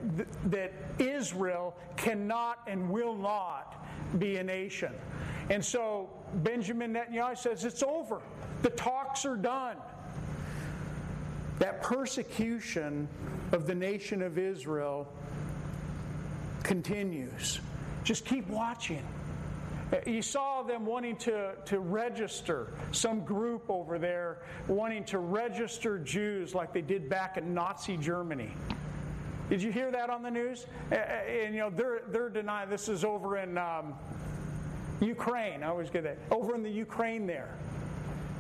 [0.52, 3.86] that Israel cannot and will not
[4.20, 4.94] be a nation.
[5.50, 8.22] And so Benjamin Netanyahu says it's over.
[8.62, 9.78] The talks are done.
[11.60, 13.08] That persecution
[13.52, 15.08] of the nation of Israel
[16.64, 17.60] continues.
[18.04, 19.04] Just keep watching.
[20.06, 26.56] You saw them wanting to, to register, some group over there wanting to register Jews
[26.56, 28.52] like they did back in Nazi Germany.
[29.50, 30.66] Did you hear that on the news?
[30.92, 33.94] And you know they're they're denying this is over in um,
[35.02, 35.64] Ukraine.
[35.64, 37.58] I always get that over in the Ukraine there.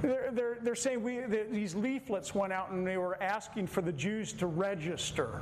[0.01, 3.91] They're, they're, they're saying we, these leaflets went out and they were asking for the
[3.93, 5.41] Jews to register.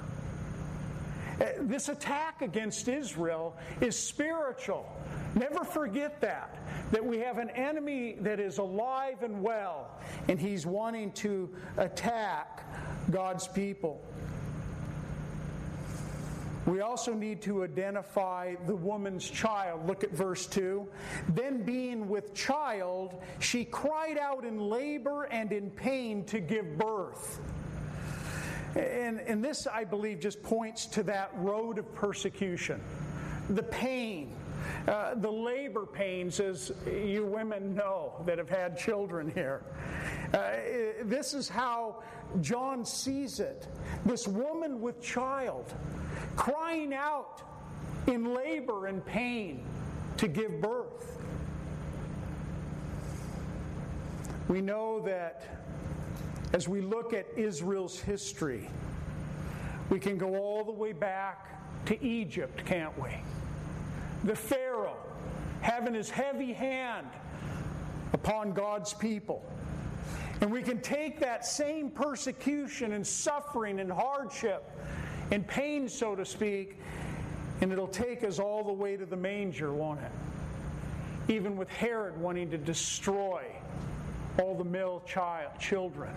[1.42, 4.86] Uh, this attack against Israel is spiritual.
[5.34, 6.60] Never forget that.
[6.92, 12.70] That we have an enemy that is alive and well, and he's wanting to attack
[13.10, 14.04] God's people.
[16.68, 19.88] We also need to identify the woman's child.
[19.88, 20.88] Look at verse 2.
[21.30, 27.42] Then, being with child, she cried out in labor and in pain to give birth.
[28.76, 32.82] And, and this, I believe, just points to that road of persecution
[33.50, 34.34] the pain.
[34.88, 39.64] Uh, the labor pains, as you women know that have had children here.
[40.34, 40.52] Uh,
[41.04, 42.04] this is how
[42.42, 43.68] John sees it.
[44.06, 45.74] This woman with child
[46.36, 47.42] crying out
[48.08, 49.66] in labor and pain
[50.18, 51.18] to give birth.
[54.48, 55.61] We know that
[56.54, 58.70] as we look at Israel's history,
[59.90, 63.10] we can go all the way back to Egypt, can't we?
[64.24, 64.98] The Pharaoh
[65.62, 67.08] having his heavy hand
[68.14, 69.44] upon God's people.
[70.42, 74.64] And we can take that same persecution and suffering and hardship
[75.30, 76.78] and pain, so to speak,
[77.62, 80.12] and it'll take us all the way to the manger, won't it?
[81.32, 83.44] Even with Herod wanting to destroy
[84.40, 86.12] all the male child children.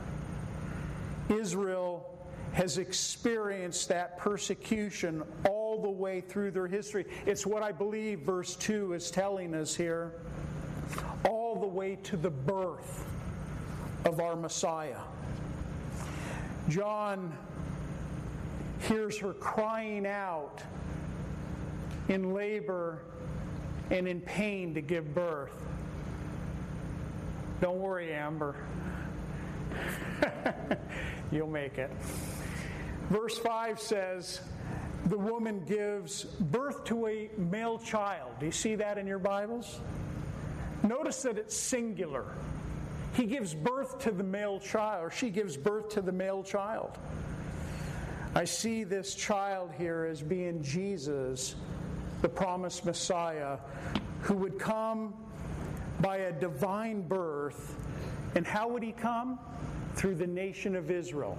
[1.29, 2.11] Israel
[2.53, 7.05] has experienced that persecution all the way through their history.
[7.27, 10.13] It's what I believe verse 2 is telling us here.
[11.29, 13.05] All the way to the birth
[14.05, 15.01] of our Messiah.
[16.69, 17.37] John
[18.81, 20.63] hears her crying out
[22.09, 23.03] in labor
[23.91, 25.57] and in pain to give birth.
[27.61, 28.55] Don't worry, Amber.
[31.33, 31.91] You'll make it.
[33.11, 34.41] Verse 5 says,
[35.07, 38.33] The woman gives birth to a male child.
[38.41, 39.81] Do you see that in your Bibles?
[40.83, 42.27] Notice that it's singular.
[43.15, 46.99] He gives birth to the male child, or she gives birth to the male child.
[48.35, 51.55] I see this child here as being Jesus,
[52.21, 53.59] the promised Messiah,
[54.23, 55.15] who would come
[56.01, 57.77] by a divine birth.
[58.35, 59.39] And how would he come?
[59.95, 61.39] Through the nation of Israel.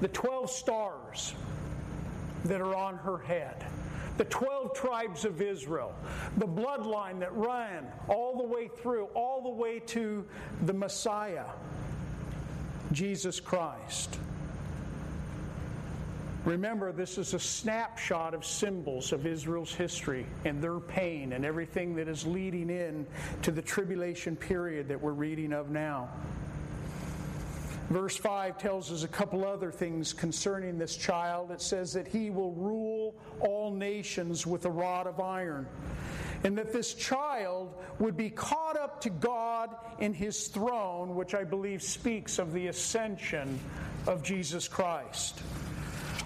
[0.00, 1.34] The 12 stars
[2.44, 3.64] that are on her head
[4.16, 5.94] the 12 tribes of Israel,
[6.38, 10.24] the bloodline that ran all the way through, all the way to
[10.64, 11.44] the Messiah,
[12.92, 14.18] Jesus Christ.
[16.46, 21.96] Remember, this is a snapshot of symbols of Israel's history and their pain and everything
[21.96, 23.04] that is leading in
[23.42, 26.08] to the tribulation period that we're reading of now.
[27.90, 31.50] Verse 5 tells us a couple other things concerning this child.
[31.50, 35.66] It says that he will rule all nations with a rod of iron,
[36.44, 41.42] and that this child would be caught up to God in his throne, which I
[41.42, 43.58] believe speaks of the ascension
[44.06, 45.42] of Jesus Christ.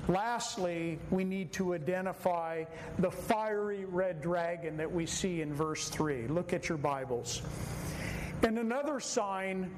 [0.08, 2.64] Lastly, we need to identify
[2.98, 6.26] the fiery red dragon that we see in verse 3.
[6.28, 7.42] Look at your Bibles.
[8.42, 9.70] And another sign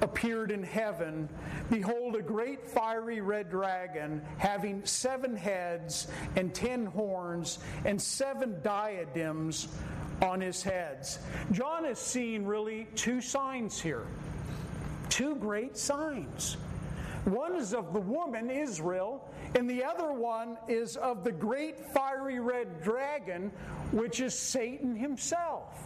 [0.00, 1.28] appeared in heaven
[1.70, 9.68] Behold, a great fiery red dragon, having seven heads and ten horns and seven diadems
[10.22, 11.18] on his heads.
[11.52, 14.06] John is seeing really two signs here.
[15.10, 16.56] Two great signs.
[17.24, 22.40] One is of the woman, Israel, and the other one is of the great fiery
[22.40, 23.50] red dragon,
[23.92, 25.78] which is Satan himself.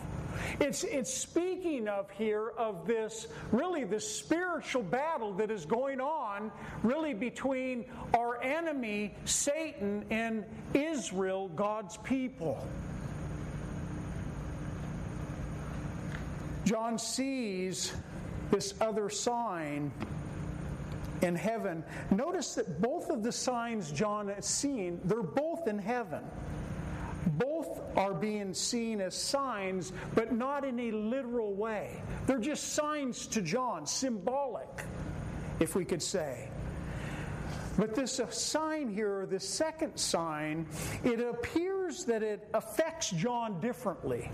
[0.60, 6.50] It's, it's speaking of here of this, really, the spiritual battle that is going on,
[6.82, 7.84] really, between
[8.14, 10.44] our enemy, Satan, and
[10.74, 12.66] Israel, God's people.
[16.64, 17.92] John sees
[18.50, 19.90] this other sign
[21.22, 21.84] in heaven.
[22.10, 26.22] Notice that both of the signs John has seen, they're both in heaven.
[27.26, 32.02] Both are being seen as signs, but not in a literal way.
[32.26, 34.84] They're just signs to John, symbolic,
[35.60, 36.48] if we could say.
[37.78, 40.66] But this uh, sign here, this second sign,
[41.04, 44.30] it appears that it affects John differently.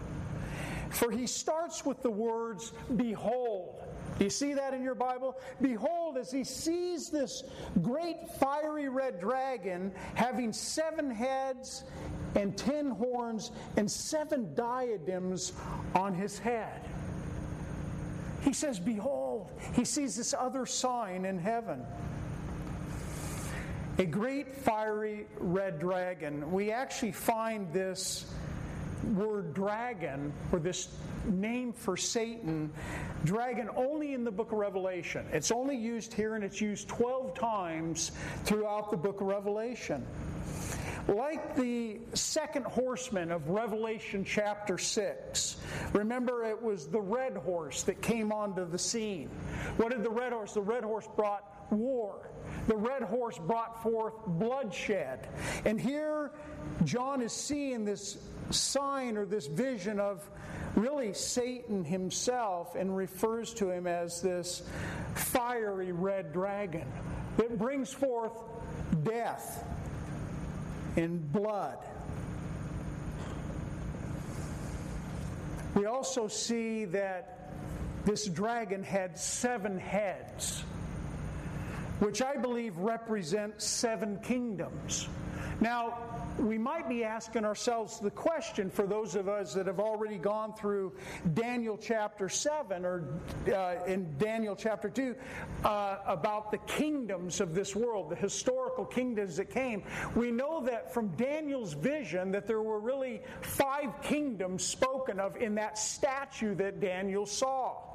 [0.91, 3.83] For he starts with the words, Behold.
[4.19, 5.39] Do you see that in your Bible?
[5.63, 7.45] Behold, as he sees this
[7.81, 11.85] great fiery red dragon having seven heads
[12.35, 15.53] and ten horns and seven diadems
[15.95, 16.85] on his head.
[18.43, 21.85] He says, Behold, he sees this other sign in heaven.
[23.99, 26.51] A great fiery red dragon.
[26.51, 28.27] We actually find this
[29.15, 30.89] word dragon, or this
[31.27, 32.71] name for Satan,
[33.25, 35.27] dragon, only in the book of Revelation.
[35.33, 38.13] It's only used here and it's used 12 times
[38.45, 40.07] throughout the book of Revelation.
[41.09, 45.57] Like the second horseman of Revelation chapter 6,
[45.95, 49.31] remember it was the red horse that came onto the scene.
[49.79, 50.53] What did the red horse?
[50.53, 52.29] The red horse brought war.
[52.67, 55.29] The red horse brought forth bloodshed.
[55.65, 56.33] And here
[56.85, 58.19] John is seeing this
[58.51, 60.29] sign or this vision of
[60.75, 64.63] really Satan himself and refers to him as this
[65.15, 66.87] fiery red dragon
[67.37, 68.33] that brings forth
[69.03, 69.65] death
[70.97, 71.79] and blood.
[75.75, 77.53] We also see that
[78.05, 80.65] this dragon had seven heads,
[82.01, 85.09] which I believe represent seven kingdoms.
[85.61, 85.99] Now,
[86.39, 90.55] we might be asking ourselves the question for those of us that have already gone
[90.55, 90.93] through
[91.35, 93.05] Daniel chapter 7 or
[93.49, 95.15] uh, in Daniel chapter 2
[95.65, 99.83] uh, about the kingdoms of this world, the historical kingdoms that came.
[100.15, 105.57] We know that from Daniel's vision that there were really five kingdoms spoken of in
[105.57, 107.88] that statue that Daniel saw.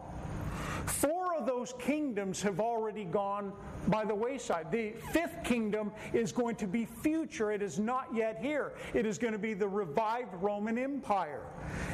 [0.86, 3.54] Four of those kingdoms have already gone
[3.88, 4.72] by the wayside.
[4.72, 7.52] The fifth kingdom is going to be future.
[7.52, 8.74] It is not yet here.
[8.94, 11.42] It is going to be the revived Roman Empire.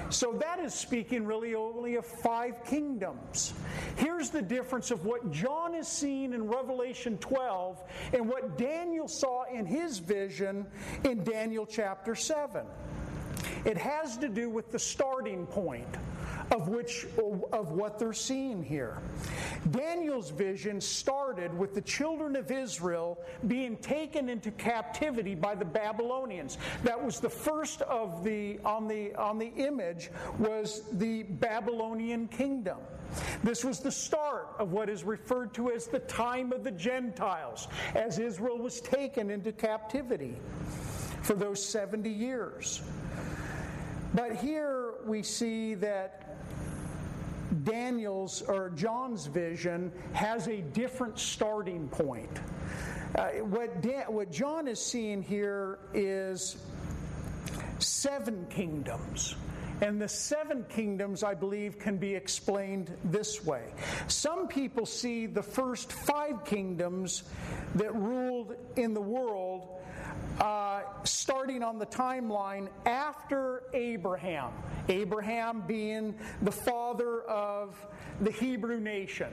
[0.10, 3.54] So that is speaking really only of five kingdoms.
[3.96, 7.84] Here's the difference of what John is seeing in Revelation 12
[8.14, 10.66] and what Daniel saw in his vision
[11.04, 12.66] in Daniel chapter 7.
[13.66, 15.88] It has to do with the starting point
[16.52, 17.06] of which
[17.52, 18.98] of what they're seeing here.
[19.72, 26.58] Daniel's vision started with the children of Israel being taken into captivity by the Babylonians.
[26.84, 32.78] That was the first of the on the on the image was the Babylonian kingdom.
[33.44, 37.68] This was the start of what is referred to as the time of the Gentiles,
[37.96, 40.36] as Israel was taken into captivity
[41.24, 42.82] for those 70 years.
[44.14, 46.29] But here we see that
[47.64, 52.40] Daniel's or John's vision has a different starting point.
[53.16, 56.58] Uh, what, Dan, what John is seeing here is
[57.80, 59.36] seven kingdoms.
[59.82, 63.64] And the seven kingdoms, I believe, can be explained this way.
[64.08, 67.24] Some people see the first five kingdoms
[67.76, 69.79] that ruled in the world
[70.40, 74.52] uh, starting on the timeline after Abraham.
[74.88, 77.76] Abraham being the father of
[78.22, 79.28] the Hebrew nation.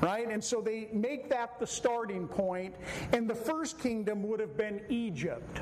[0.00, 0.30] Right?
[0.30, 2.74] And so they make that the starting point,
[3.12, 5.60] and the first kingdom would have been Egypt.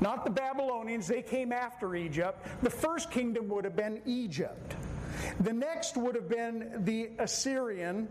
[0.00, 2.46] Not the Babylonians, they came after Egypt.
[2.62, 4.76] The first kingdom would have been Egypt.
[5.40, 8.08] The next would have been the Assyrian,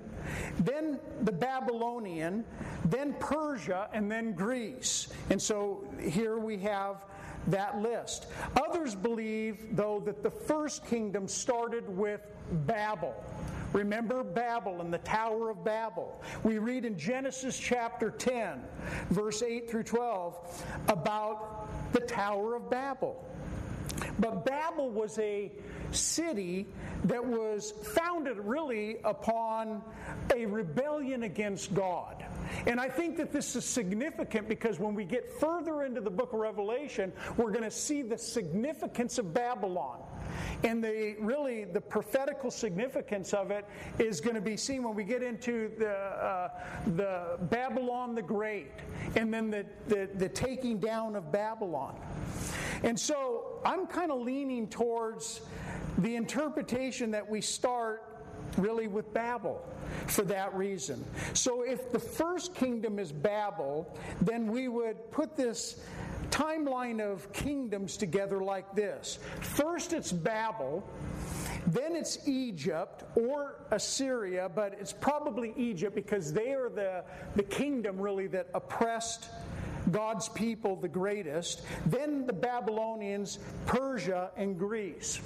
[0.60, 2.46] then the Babylonian,
[2.86, 5.08] then Persia, and then Greece.
[5.30, 7.04] And so here we have
[7.48, 8.28] that list.
[8.56, 12.22] Others believe, though, that the first kingdom started with
[12.66, 13.14] Babel.
[13.74, 16.22] Remember Babel and the Tower of Babel.
[16.44, 18.62] We read in Genesis chapter 10,
[19.10, 23.26] verse 8 through 12, about the Tower of Babel.
[24.20, 25.52] But Babel was a
[25.92, 26.68] city
[27.06, 29.82] that was founded really upon
[30.34, 32.24] a rebellion against God.
[32.68, 36.34] And I think that this is significant because when we get further into the book
[36.34, 40.00] of Revelation, we're going to see the significance of Babylon.
[40.64, 43.66] And the really the prophetical significance of it
[44.00, 46.50] is going to be seen when we get into the uh,
[46.96, 48.72] the Babylon the Great,
[49.16, 51.96] and then the, the the taking down of Babylon.
[52.84, 55.42] And so I'm kind of leaning towards
[55.98, 58.04] the interpretation that we start
[58.58, 59.64] really with Babel
[60.08, 61.04] for that reason.
[61.34, 65.80] So if the first kingdom is Babel, then we would put this
[66.34, 69.20] timeline of kingdoms together like this.
[69.42, 70.84] First it's Babel,
[71.68, 77.04] then it's Egypt or Assyria, but it's probably Egypt because they are the,
[77.36, 79.30] the kingdom really that oppressed
[79.92, 81.62] God's people the greatest.
[81.86, 85.22] Then the Babylonians, Persia, and Greece.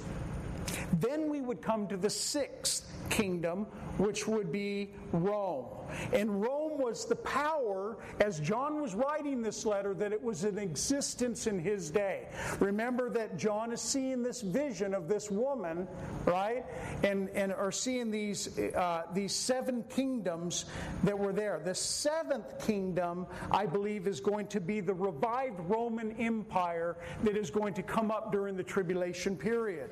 [1.00, 3.66] Then we would come to the sixth kingdom,
[3.98, 5.66] which would be Rome.
[6.12, 10.58] And Rome was the power, as John was writing this letter, that it was in
[10.58, 12.28] existence in his day.
[12.60, 15.88] Remember that John is seeing this vision of this woman,
[16.26, 16.64] right?
[17.02, 20.66] And, and are seeing these, uh, these seven kingdoms
[21.04, 21.60] that were there.
[21.64, 27.50] The seventh kingdom, I believe, is going to be the revived Roman Empire that is
[27.50, 29.90] going to come up during the tribulation period.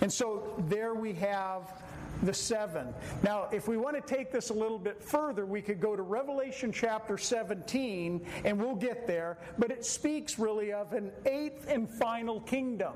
[0.00, 1.82] And so there we have
[2.22, 2.94] the seven.
[3.22, 6.02] Now, if we want to take this a little bit further, we could go to
[6.02, 11.90] Revelation chapter 17, and we'll get there, but it speaks really of an eighth and
[11.90, 12.94] final kingdom.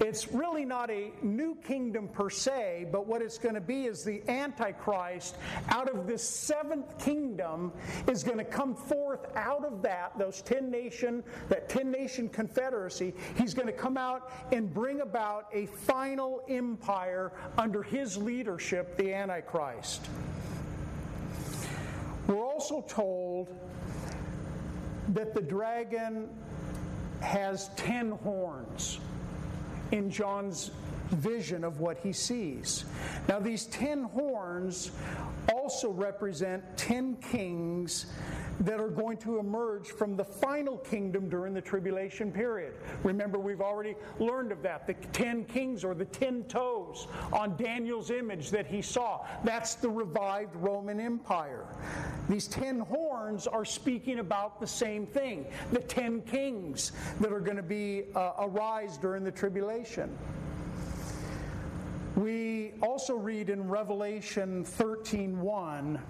[0.00, 4.02] It's really not a new kingdom per se, but what it's going to be is
[4.02, 5.36] the Antichrist
[5.68, 7.72] out of this seventh kingdom
[8.08, 13.14] is going to come forth out of that, those 10 nation, that 10 nation confederacy.
[13.36, 19.14] He's going to come out and bring about a final empire under his leadership, the
[19.14, 20.08] Antichrist.
[22.26, 23.48] We're also told
[25.08, 26.28] that the dragon
[27.20, 28.98] has 10 horns
[29.92, 30.70] in John's
[31.10, 32.84] vision of what he sees.
[33.28, 34.90] Now, these ten horns
[35.52, 38.06] also represent ten kings
[38.64, 42.74] that are going to emerge from the final kingdom during the tribulation period.
[43.02, 44.86] Remember, we've already learned of that.
[44.86, 49.26] The ten kings or the ten toes on Daniel's image that he saw.
[49.44, 51.66] That's the revived Roman Empire.
[52.28, 57.56] These ten horns are speaking about the same thing the ten kings that are going
[57.56, 60.16] to be uh, arise during the tribulation.
[62.14, 66.00] We also read in Revelation 13 1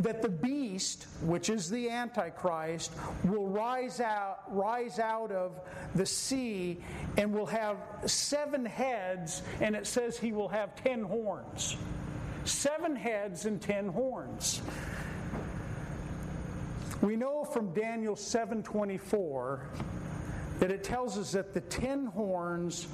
[0.00, 2.92] that the beast, which is the Antichrist,
[3.24, 5.60] will rise out, rise out of
[5.94, 6.78] the sea
[7.16, 7.76] and will have
[8.06, 11.76] seven heads, and it says he will have ten horns.
[12.44, 14.60] Seven heads and ten horns.
[17.00, 19.60] We know from Daniel 7:24
[20.58, 22.86] that it tells us that the ten horns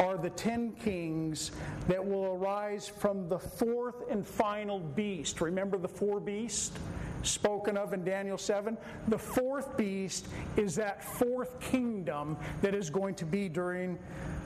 [0.00, 1.52] are the ten kings
[1.86, 5.40] that will arise from the fourth and final beast.
[5.40, 6.76] Remember the four beasts
[7.22, 8.78] spoken of in Daniel 7?
[9.08, 10.26] The fourth beast
[10.56, 13.98] is that fourth kingdom that is going to be during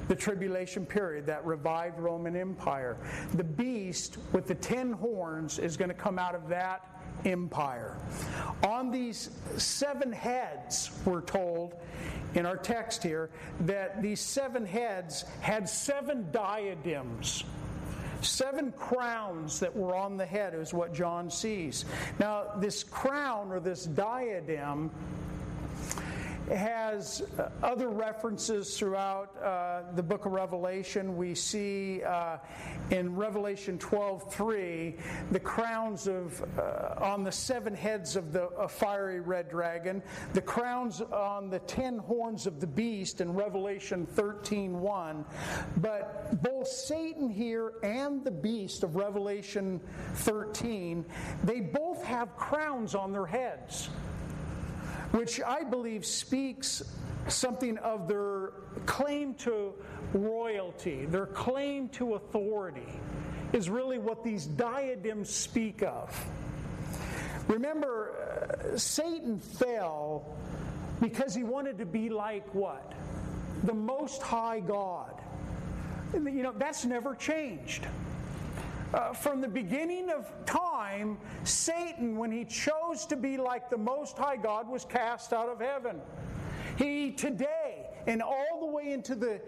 [0.09, 2.97] the tribulation period, that revived Roman Empire.
[3.35, 6.85] The beast with the ten horns is going to come out of that
[7.25, 7.97] empire.
[8.63, 11.75] On these seven heads, we're told
[12.35, 17.45] in our text here, that these seven heads had seven diadems.
[18.23, 21.85] Seven crowns that were on the head is what John sees.
[22.19, 24.91] Now, this crown or this diadem
[26.49, 27.23] has
[27.63, 31.17] other references throughout uh, the book of Revelation.
[31.17, 32.39] We see uh,
[32.91, 34.95] in Revelation 12:3
[35.31, 41.01] the crowns of uh, on the seven heads of the fiery red dragon, the crowns
[41.01, 45.25] on the ten horns of the beast in Revelation 13:1.
[45.79, 49.81] But both Satan here and the beast of Revelation
[50.15, 51.05] 13,
[51.43, 53.89] they both have crowns on their heads
[55.15, 56.83] which I believe speaks
[57.29, 58.51] something of their
[58.85, 59.73] claim to
[60.13, 62.93] royalty, their claim to authority,
[63.53, 66.27] is really what these diadems speak of.
[67.47, 70.37] Remember, uh, Satan fell
[71.01, 72.93] because he wanted to be like what?
[73.63, 75.15] The Most High God.
[76.13, 77.87] You know, that's never changed.
[78.93, 80.64] Uh, from the beginning of time,
[81.45, 85.61] Satan, when he chose to be like the Most High God, was cast out of
[85.61, 86.01] heaven.
[86.77, 89.41] He today, and all the way into the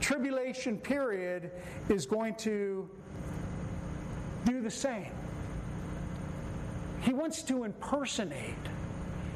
[0.00, 1.50] tribulation period,
[1.88, 2.88] is going to
[4.44, 5.12] do the same.
[7.02, 8.54] He wants to impersonate.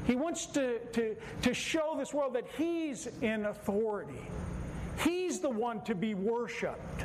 [0.07, 4.23] He wants to, to, to show this world that he's in authority.
[4.99, 7.05] He's the one to be worshiped.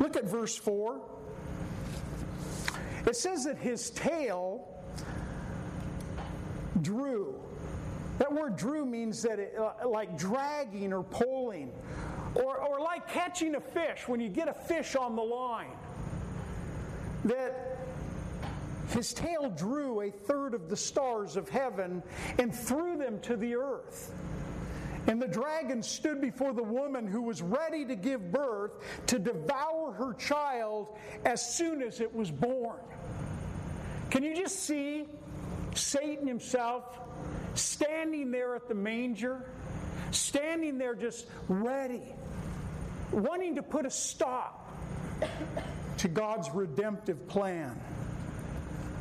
[0.00, 1.00] Look at verse 4.
[3.06, 4.68] It says that his tail
[6.80, 7.34] drew.
[8.18, 11.72] That word drew means that it, uh, like dragging or pulling,
[12.34, 15.76] or, or like catching a fish when you get a fish on the line.
[17.24, 17.78] That
[18.90, 22.02] his tail drew a third of the stars of heaven
[22.38, 24.12] and threw them to the earth.
[25.06, 28.72] And the dragon stood before the woman who was ready to give birth
[29.08, 32.78] to devour her child as soon as it was born.
[34.10, 35.06] Can you just see
[35.74, 37.00] Satan himself
[37.54, 39.46] standing there at the manger?
[40.14, 42.14] standing there just ready,
[43.10, 44.70] wanting to put a stop
[45.98, 47.78] to God's redemptive plan,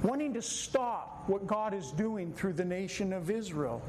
[0.03, 3.81] wanting to stop what God is doing through the nation of Israel.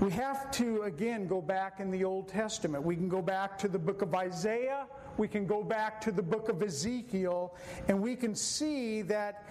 [0.00, 2.82] We have to, again, go back in the Old Testament.
[2.82, 4.86] We can go back to the book of Isaiah,
[5.16, 7.54] we can go back to the book of Ezekiel,
[7.86, 9.44] and we can see that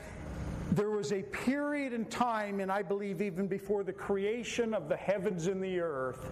[0.73, 4.97] there was a period in time, and I believe even before the creation of the
[4.97, 6.29] heavens and the earth,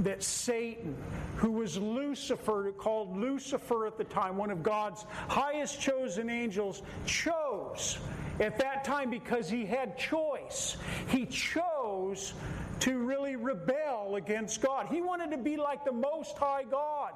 [0.00, 0.96] that Satan,
[1.36, 7.98] who was Lucifer, called Lucifer at the time, one of God's highest chosen angels, chose
[8.40, 10.76] at that time because he had choice.
[11.08, 12.34] He chose
[12.80, 14.86] to really rebel against God.
[14.88, 17.12] He wanted to be like the Most High God.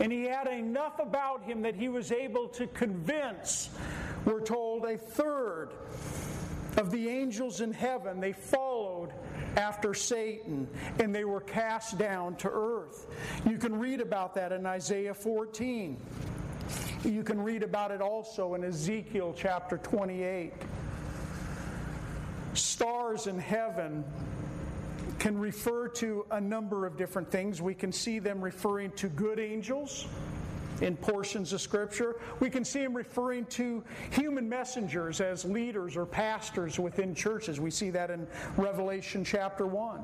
[0.00, 3.70] And he had enough about him that he was able to convince
[4.24, 5.70] we're told a third
[6.76, 9.12] of the angels in heaven, they followed
[9.56, 10.68] after Satan
[11.00, 13.06] and they were cast down to earth.
[13.48, 16.00] You can read about that in Isaiah 14.
[17.04, 20.52] You can read about it also in Ezekiel chapter 28.
[22.54, 24.04] Stars in heaven
[25.18, 27.60] can refer to a number of different things.
[27.60, 30.06] We can see them referring to good angels
[30.80, 32.16] in portions of Scripture.
[32.40, 37.60] We can see them referring to human messengers as leaders or pastors within churches.
[37.60, 40.00] We see that in Revelation chapter 1.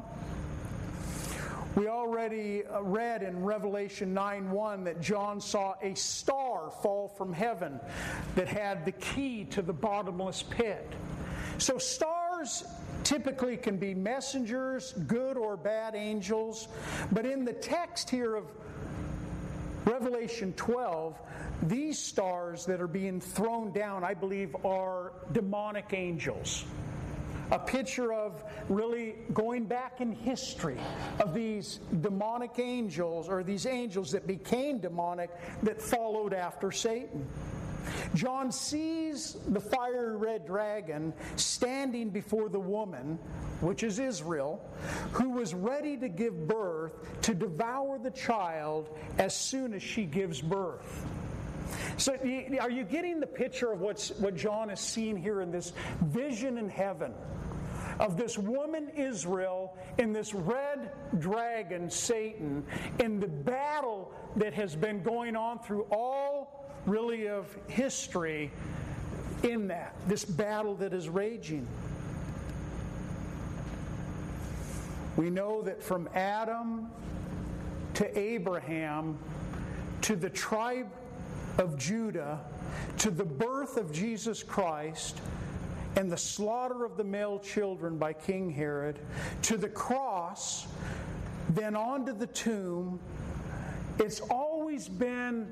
[1.75, 7.33] We already uh, read in Revelation 9 1 that John saw a star fall from
[7.33, 7.81] heaven
[8.37, 10.87] that had the key to the bottomless pit.
[11.59, 12.65] So, stars
[13.03, 16.69] typically can be messengers, good or bad angels,
[17.11, 18.45] but in the text here of
[19.85, 21.19] Revelation 12,
[21.63, 26.65] these stars that are being thrown down, I believe, are demonic angels.
[27.51, 30.79] A picture of really going back in history
[31.21, 35.31] of these demonic angels, or these angels that became demonic
[35.63, 37.27] that followed after Satan.
[38.15, 43.19] John sees the fiery red dragon standing before the woman,
[43.61, 44.65] which is Israel,
[45.13, 46.93] who was ready to give birth
[47.23, 51.05] to devour the child as soon as she gives birth.
[51.97, 52.15] So,
[52.61, 56.59] are you getting the picture of what's, what John is seeing here in this vision
[56.59, 57.13] in heaven?
[58.01, 62.65] Of this woman Israel and this red dragon Satan,
[62.99, 68.51] in the battle that has been going on through all really of history
[69.45, 71.67] in that, this battle that is raging.
[75.17, 76.89] We know that from Adam
[77.95, 79.19] to Abraham
[80.03, 80.89] to the tribe
[81.59, 82.41] of Judah
[82.99, 85.21] to the birth of Jesus Christ
[85.97, 88.99] and the slaughter of the male children by King Herod
[89.43, 90.67] to the cross,
[91.51, 92.99] then on to the tomb,
[93.99, 95.47] it's always been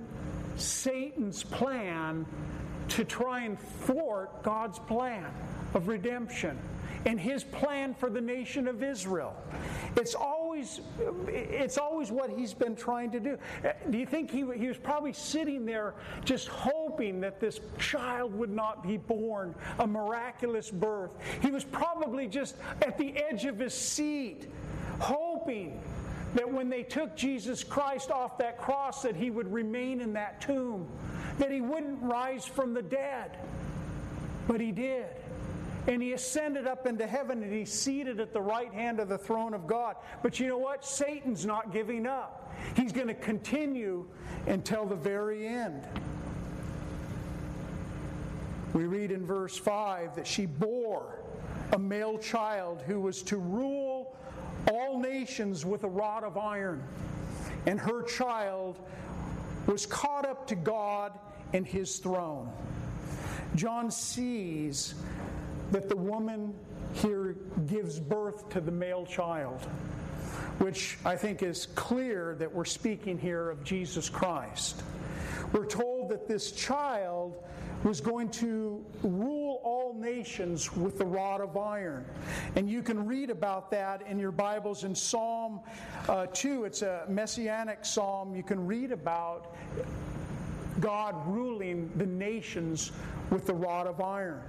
[0.57, 2.27] Satan's plan
[2.89, 5.27] to try and thwart God's plan
[5.75, 6.59] of redemption
[7.07, 9.37] and his plan for the nation of Israel.
[9.97, 13.39] It's always, it's always what he's been trying to do.
[13.91, 15.95] Do you think he, he was probably sitting there
[16.25, 21.11] just hoping that this child would not be born, a miraculous birth?
[21.41, 24.49] He was probably just at the edge of his seat,
[24.99, 25.81] hoping
[26.35, 30.41] that when they took Jesus Christ off that cross that he would remain in that
[30.41, 30.89] tomb,
[31.39, 33.37] that he wouldn't rise from the dead.
[34.49, 35.07] But he did.
[35.89, 39.19] And he ascended up into heaven and he's seated at the right hand of the
[39.19, 39.97] throne of God.
[40.23, 40.85] But you know what?
[40.85, 42.55] Satan's not giving up.
[42.77, 44.07] He's going to continue
[44.47, 45.85] until the very end.
[48.75, 51.19] We read in verse 5 that she bore
[51.73, 54.17] a male child who was to rule
[54.71, 56.83] all nations with a rod of iron.
[57.67, 58.79] And her child
[59.67, 61.19] was caught up to God
[61.53, 62.51] and his throne.
[63.55, 64.95] John sees
[65.73, 66.55] that the woman
[66.93, 69.61] here gives birth to the male child,
[70.59, 74.83] which I think is clear that we're speaking here of Jesus Christ.
[75.53, 77.43] We're told that this child
[77.85, 82.05] was going to rule all nations with the rod of iron.
[82.55, 85.61] And you can read about that in your Bibles in Psalm
[86.09, 86.65] uh, 2.
[86.65, 88.37] It's a messianic psalm.
[88.37, 89.57] You can read about
[90.81, 92.93] God ruling the nations
[93.31, 94.43] with the rod of iron.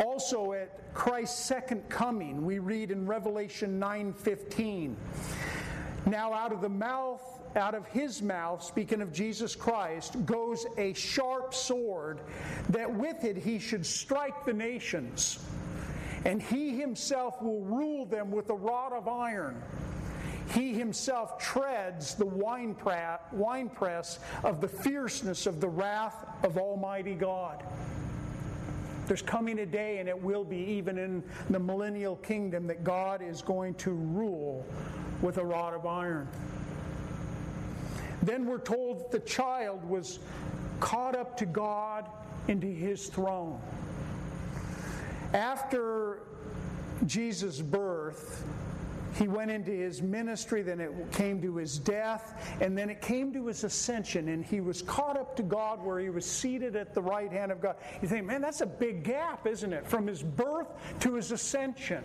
[0.00, 4.96] Also at Christ's second coming, we read in Revelation 9:15.
[6.06, 7.22] Now out of the mouth
[7.54, 12.20] out of his mouth, speaking of Jesus Christ, goes a sharp sword,
[12.70, 15.38] that with it he should strike the nations.
[16.24, 19.60] and he himself will rule them with a rod of iron.
[20.54, 27.64] He himself treads the winepress of the fierceness of the wrath of Almighty God.
[29.12, 33.20] There's coming a day, and it will be even in the millennial kingdom, that God
[33.20, 34.64] is going to rule
[35.20, 36.26] with a rod of iron.
[38.22, 40.18] Then we're told the child was
[40.80, 42.08] caught up to God
[42.48, 43.60] into his throne.
[45.34, 46.20] After
[47.04, 48.46] Jesus' birth,
[49.14, 53.32] he went into his ministry, then it came to his death, and then it came
[53.32, 56.94] to his ascension, and he was caught up to God where he was seated at
[56.94, 57.76] the right hand of God.
[58.00, 59.86] You think, man, that's a big gap, isn't it?
[59.86, 60.68] From his birth
[61.00, 62.02] to his ascension.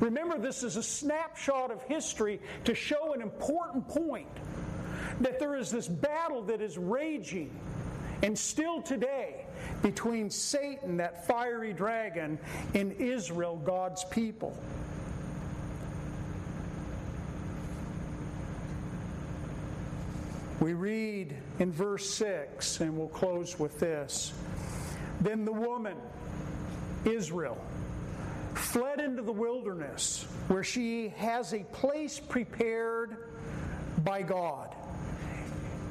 [0.00, 4.28] Remember, this is a snapshot of history to show an important point
[5.20, 7.50] that there is this battle that is raging,
[8.22, 9.44] and still today,
[9.82, 12.38] between Satan, that fiery dragon,
[12.74, 14.56] and Israel, God's people.
[20.60, 24.32] We read in verse 6, and we'll close with this.
[25.20, 25.96] Then the woman,
[27.04, 27.62] Israel,
[28.54, 33.18] fled into the wilderness where she has a place prepared
[33.98, 34.74] by God.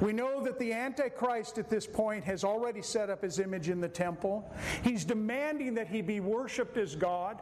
[0.00, 3.80] We know that the Antichrist at this point has already set up his image in
[3.80, 4.48] the temple.
[4.84, 7.40] He's demanding that he be worshiped as God.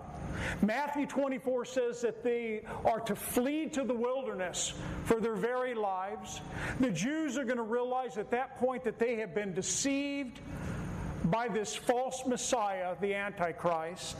[0.62, 4.72] Matthew 24 says that they are to flee to the wilderness
[5.04, 6.40] for their very lives.
[6.80, 10.40] The Jews are going to realize at that point that they have been deceived
[11.24, 14.16] by this false Messiah, the Antichrist.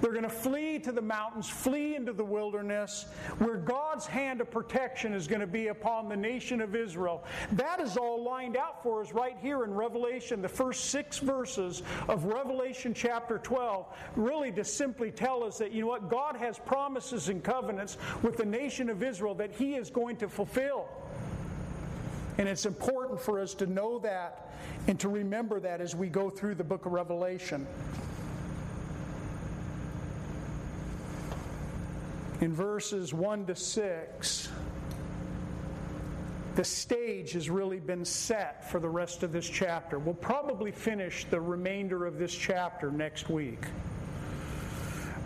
[0.00, 3.06] They're going to flee to the mountains, flee into the wilderness,
[3.38, 7.24] where God's hand of protection is going to be upon the nation of Israel.
[7.52, 11.82] That is all lined out for us right here in Revelation, the first six verses
[12.08, 13.86] of Revelation chapter 12,
[14.16, 18.36] really to simply tell us that, you know what, God has promises and covenants with
[18.36, 20.88] the nation of Israel that He is going to fulfill.
[22.38, 24.52] And it's important for us to know that
[24.86, 27.66] and to remember that as we go through the book of Revelation.
[32.40, 34.48] In verses 1 to 6,
[36.54, 39.98] the stage has really been set for the rest of this chapter.
[39.98, 43.64] We'll probably finish the remainder of this chapter next week.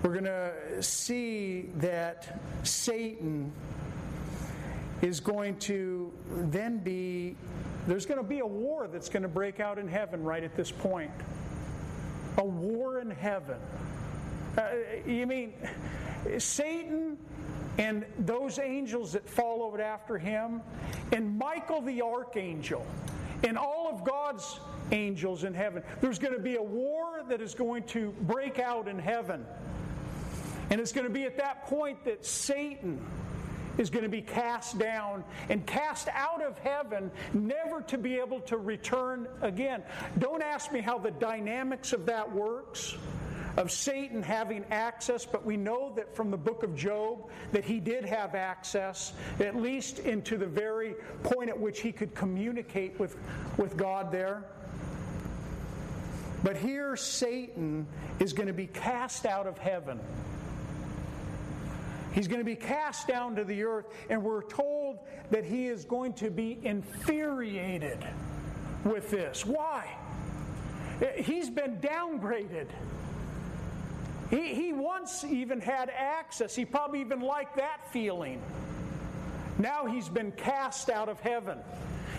[0.02, 3.50] We're going to see that Satan
[5.02, 7.36] is going to then be,
[7.86, 10.56] there's going to be a war that's going to break out in heaven right at
[10.56, 11.10] this point.
[12.38, 13.58] A war in heaven.
[14.56, 14.68] Uh,
[15.06, 15.52] you mean,
[16.38, 17.18] Satan
[17.78, 20.62] and those angels that followed after him,
[21.12, 22.86] and Michael the archangel,
[23.44, 24.60] and all of God's
[24.92, 25.82] angels in heaven.
[26.00, 29.44] There's going to be a war that is going to break out in heaven.
[30.70, 33.04] And it's going to be at that point that Satan
[33.78, 38.40] is going to be cast down and cast out of heaven, never to be able
[38.40, 39.82] to return again.
[40.18, 42.96] Don't ask me how the dynamics of that works
[43.56, 47.80] of Satan having access, but we know that from the book of Job that he
[47.80, 53.16] did have access, at least into the very point at which he could communicate with,
[53.56, 54.44] with God there.
[56.42, 57.86] But here, Satan
[58.20, 59.98] is going to be cast out of heaven.
[62.16, 65.00] He's going to be cast down to the earth, and we're told
[65.30, 67.98] that he is going to be infuriated
[68.84, 69.44] with this.
[69.44, 69.94] Why?
[71.18, 72.68] He's been downgraded.
[74.30, 76.56] He, he once even had access.
[76.56, 78.40] He probably even liked that feeling.
[79.58, 81.58] Now he's been cast out of heaven,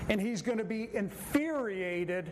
[0.10, 2.32] and he's going to be infuriated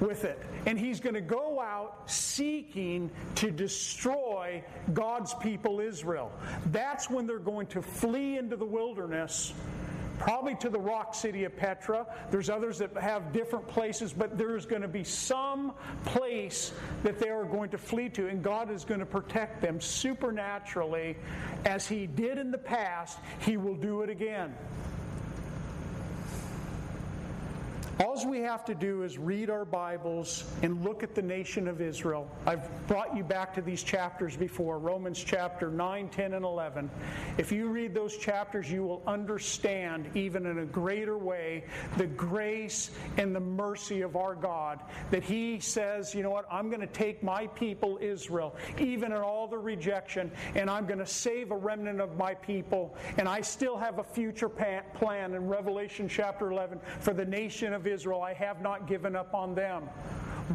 [0.00, 0.40] with it.
[0.66, 4.62] And he's going to go out seeking to destroy
[4.92, 6.32] God's people, Israel.
[6.66, 9.52] That's when they're going to flee into the wilderness
[10.22, 12.06] probably to the rock city of Petra.
[12.30, 15.72] There's others that have different places, but there's going to be some
[16.04, 16.72] place
[17.02, 21.16] that they are going to flee to, and God is going to protect them supernaturally.
[21.64, 24.54] As He did in the past, He will do it again.
[28.00, 31.80] All we have to do is read our Bibles and look at the nation of
[31.80, 32.28] Israel.
[32.46, 36.90] I've brought you back to these chapters before Romans chapter 9, 10, and 11.
[37.36, 41.64] If you read those chapters, you will understand, even in a greater way,
[41.96, 44.80] the grace and the mercy of our God.
[45.10, 49.18] That He says, you know what, I'm going to take my people, Israel, even in
[49.18, 52.94] all the rejection, and I'm going to save a remnant of my people.
[53.18, 57.86] And I still have a future plan in Revelation chapter 11 for the nation of
[57.86, 57.91] Israel.
[57.92, 59.84] I have not given up on them.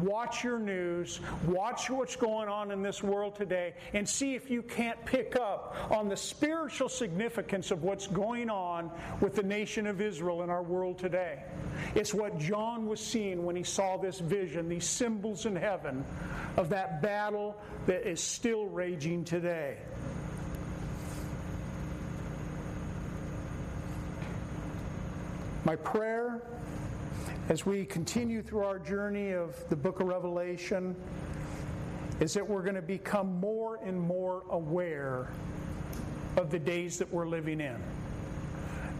[0.02, 4.62] Watch your news, watch what's going on in this world today, and see if you
[4.62, 10.00] can't pick up on the spiritual significance of what's going on with the nation of
[10.00, 11.42] Israel in our world today.
[11.94, 16.04] It's what John was seeing when he saw this vision, these symbols in heaven
[16.56, 19.78] of that battle that is still raging today.
[25.64, 26.40] My prayer
[27.48, 30.94] as we continue through our journey of the book of Revelation
[32.20, 35.30] is that we're going to become more and more aware
[36.36, 37.76] of the days that we're living in.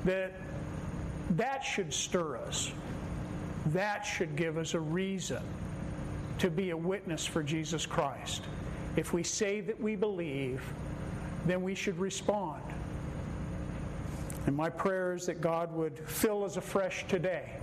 [0.05, 0.32] That
[1.32, 2.72] that should stir us.
[3.66, 5.42] That should give us a reason
[6.38, 8.44] to be a witness for Jesus Christ.
[8.96, 10.62] If we say that we believe,
[11.44, 12.62] then we should respond.
[14.46, 17.57] And my prayer is that God would fill us afresh today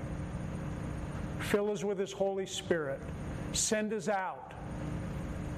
[1.39, 2.99] Fill us with His Holy Spirit.
[3.53, 4.53] Send us out.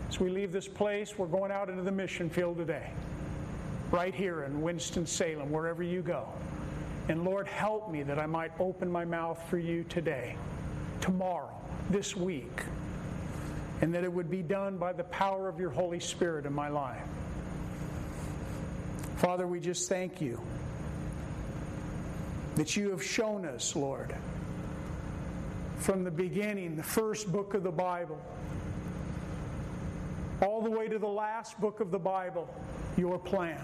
[0.10, 2.92] As we leave this place, we're going out into the mission field today,
[3.92, 6.28] right here in Winston-Salem, wherever you go.
[7.10, 10.36] And Lord, help me that I might open my mouth for you today,
[11.02, 11.60] tomorrow,
[11.90, 12.64] this week,
[13.82, 16.70] and that it would be done by the power of your Holy Spirit in my
[16.70, 17.06] life.
[19.18, 20.40] Father, we just thank you
[22.56, 24.16] that you have shown us, Lord
[25.78, 28.20] from the beginning, the first book of the Bible,
[30.42, 32.50] all the way to the last book of the Bible,
[32.98, 33.62] your plan.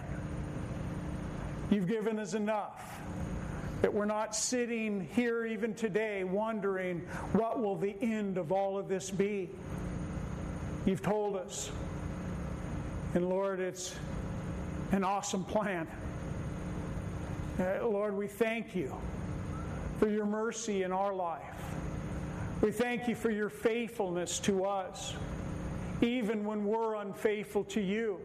[1.69, 2.99] You've given us enough
[3.81, 6.99] that we're not sitting here even today wondering
[7.33, 9.49] what will the end of all of this be.
[10.85, 11.69] You've told us.
[13.13, 13.95] And Lord, it's
[14.91, 15.87] an awesome plan.
[17.59, 18.95] Uh, Lord, we thank you
[19.99, 21.41] for your mercy in our life.
[22.63, 25.15] We thank you for your faithfulness to us,
[25.99, 28.21] even when we're unfaithful to you.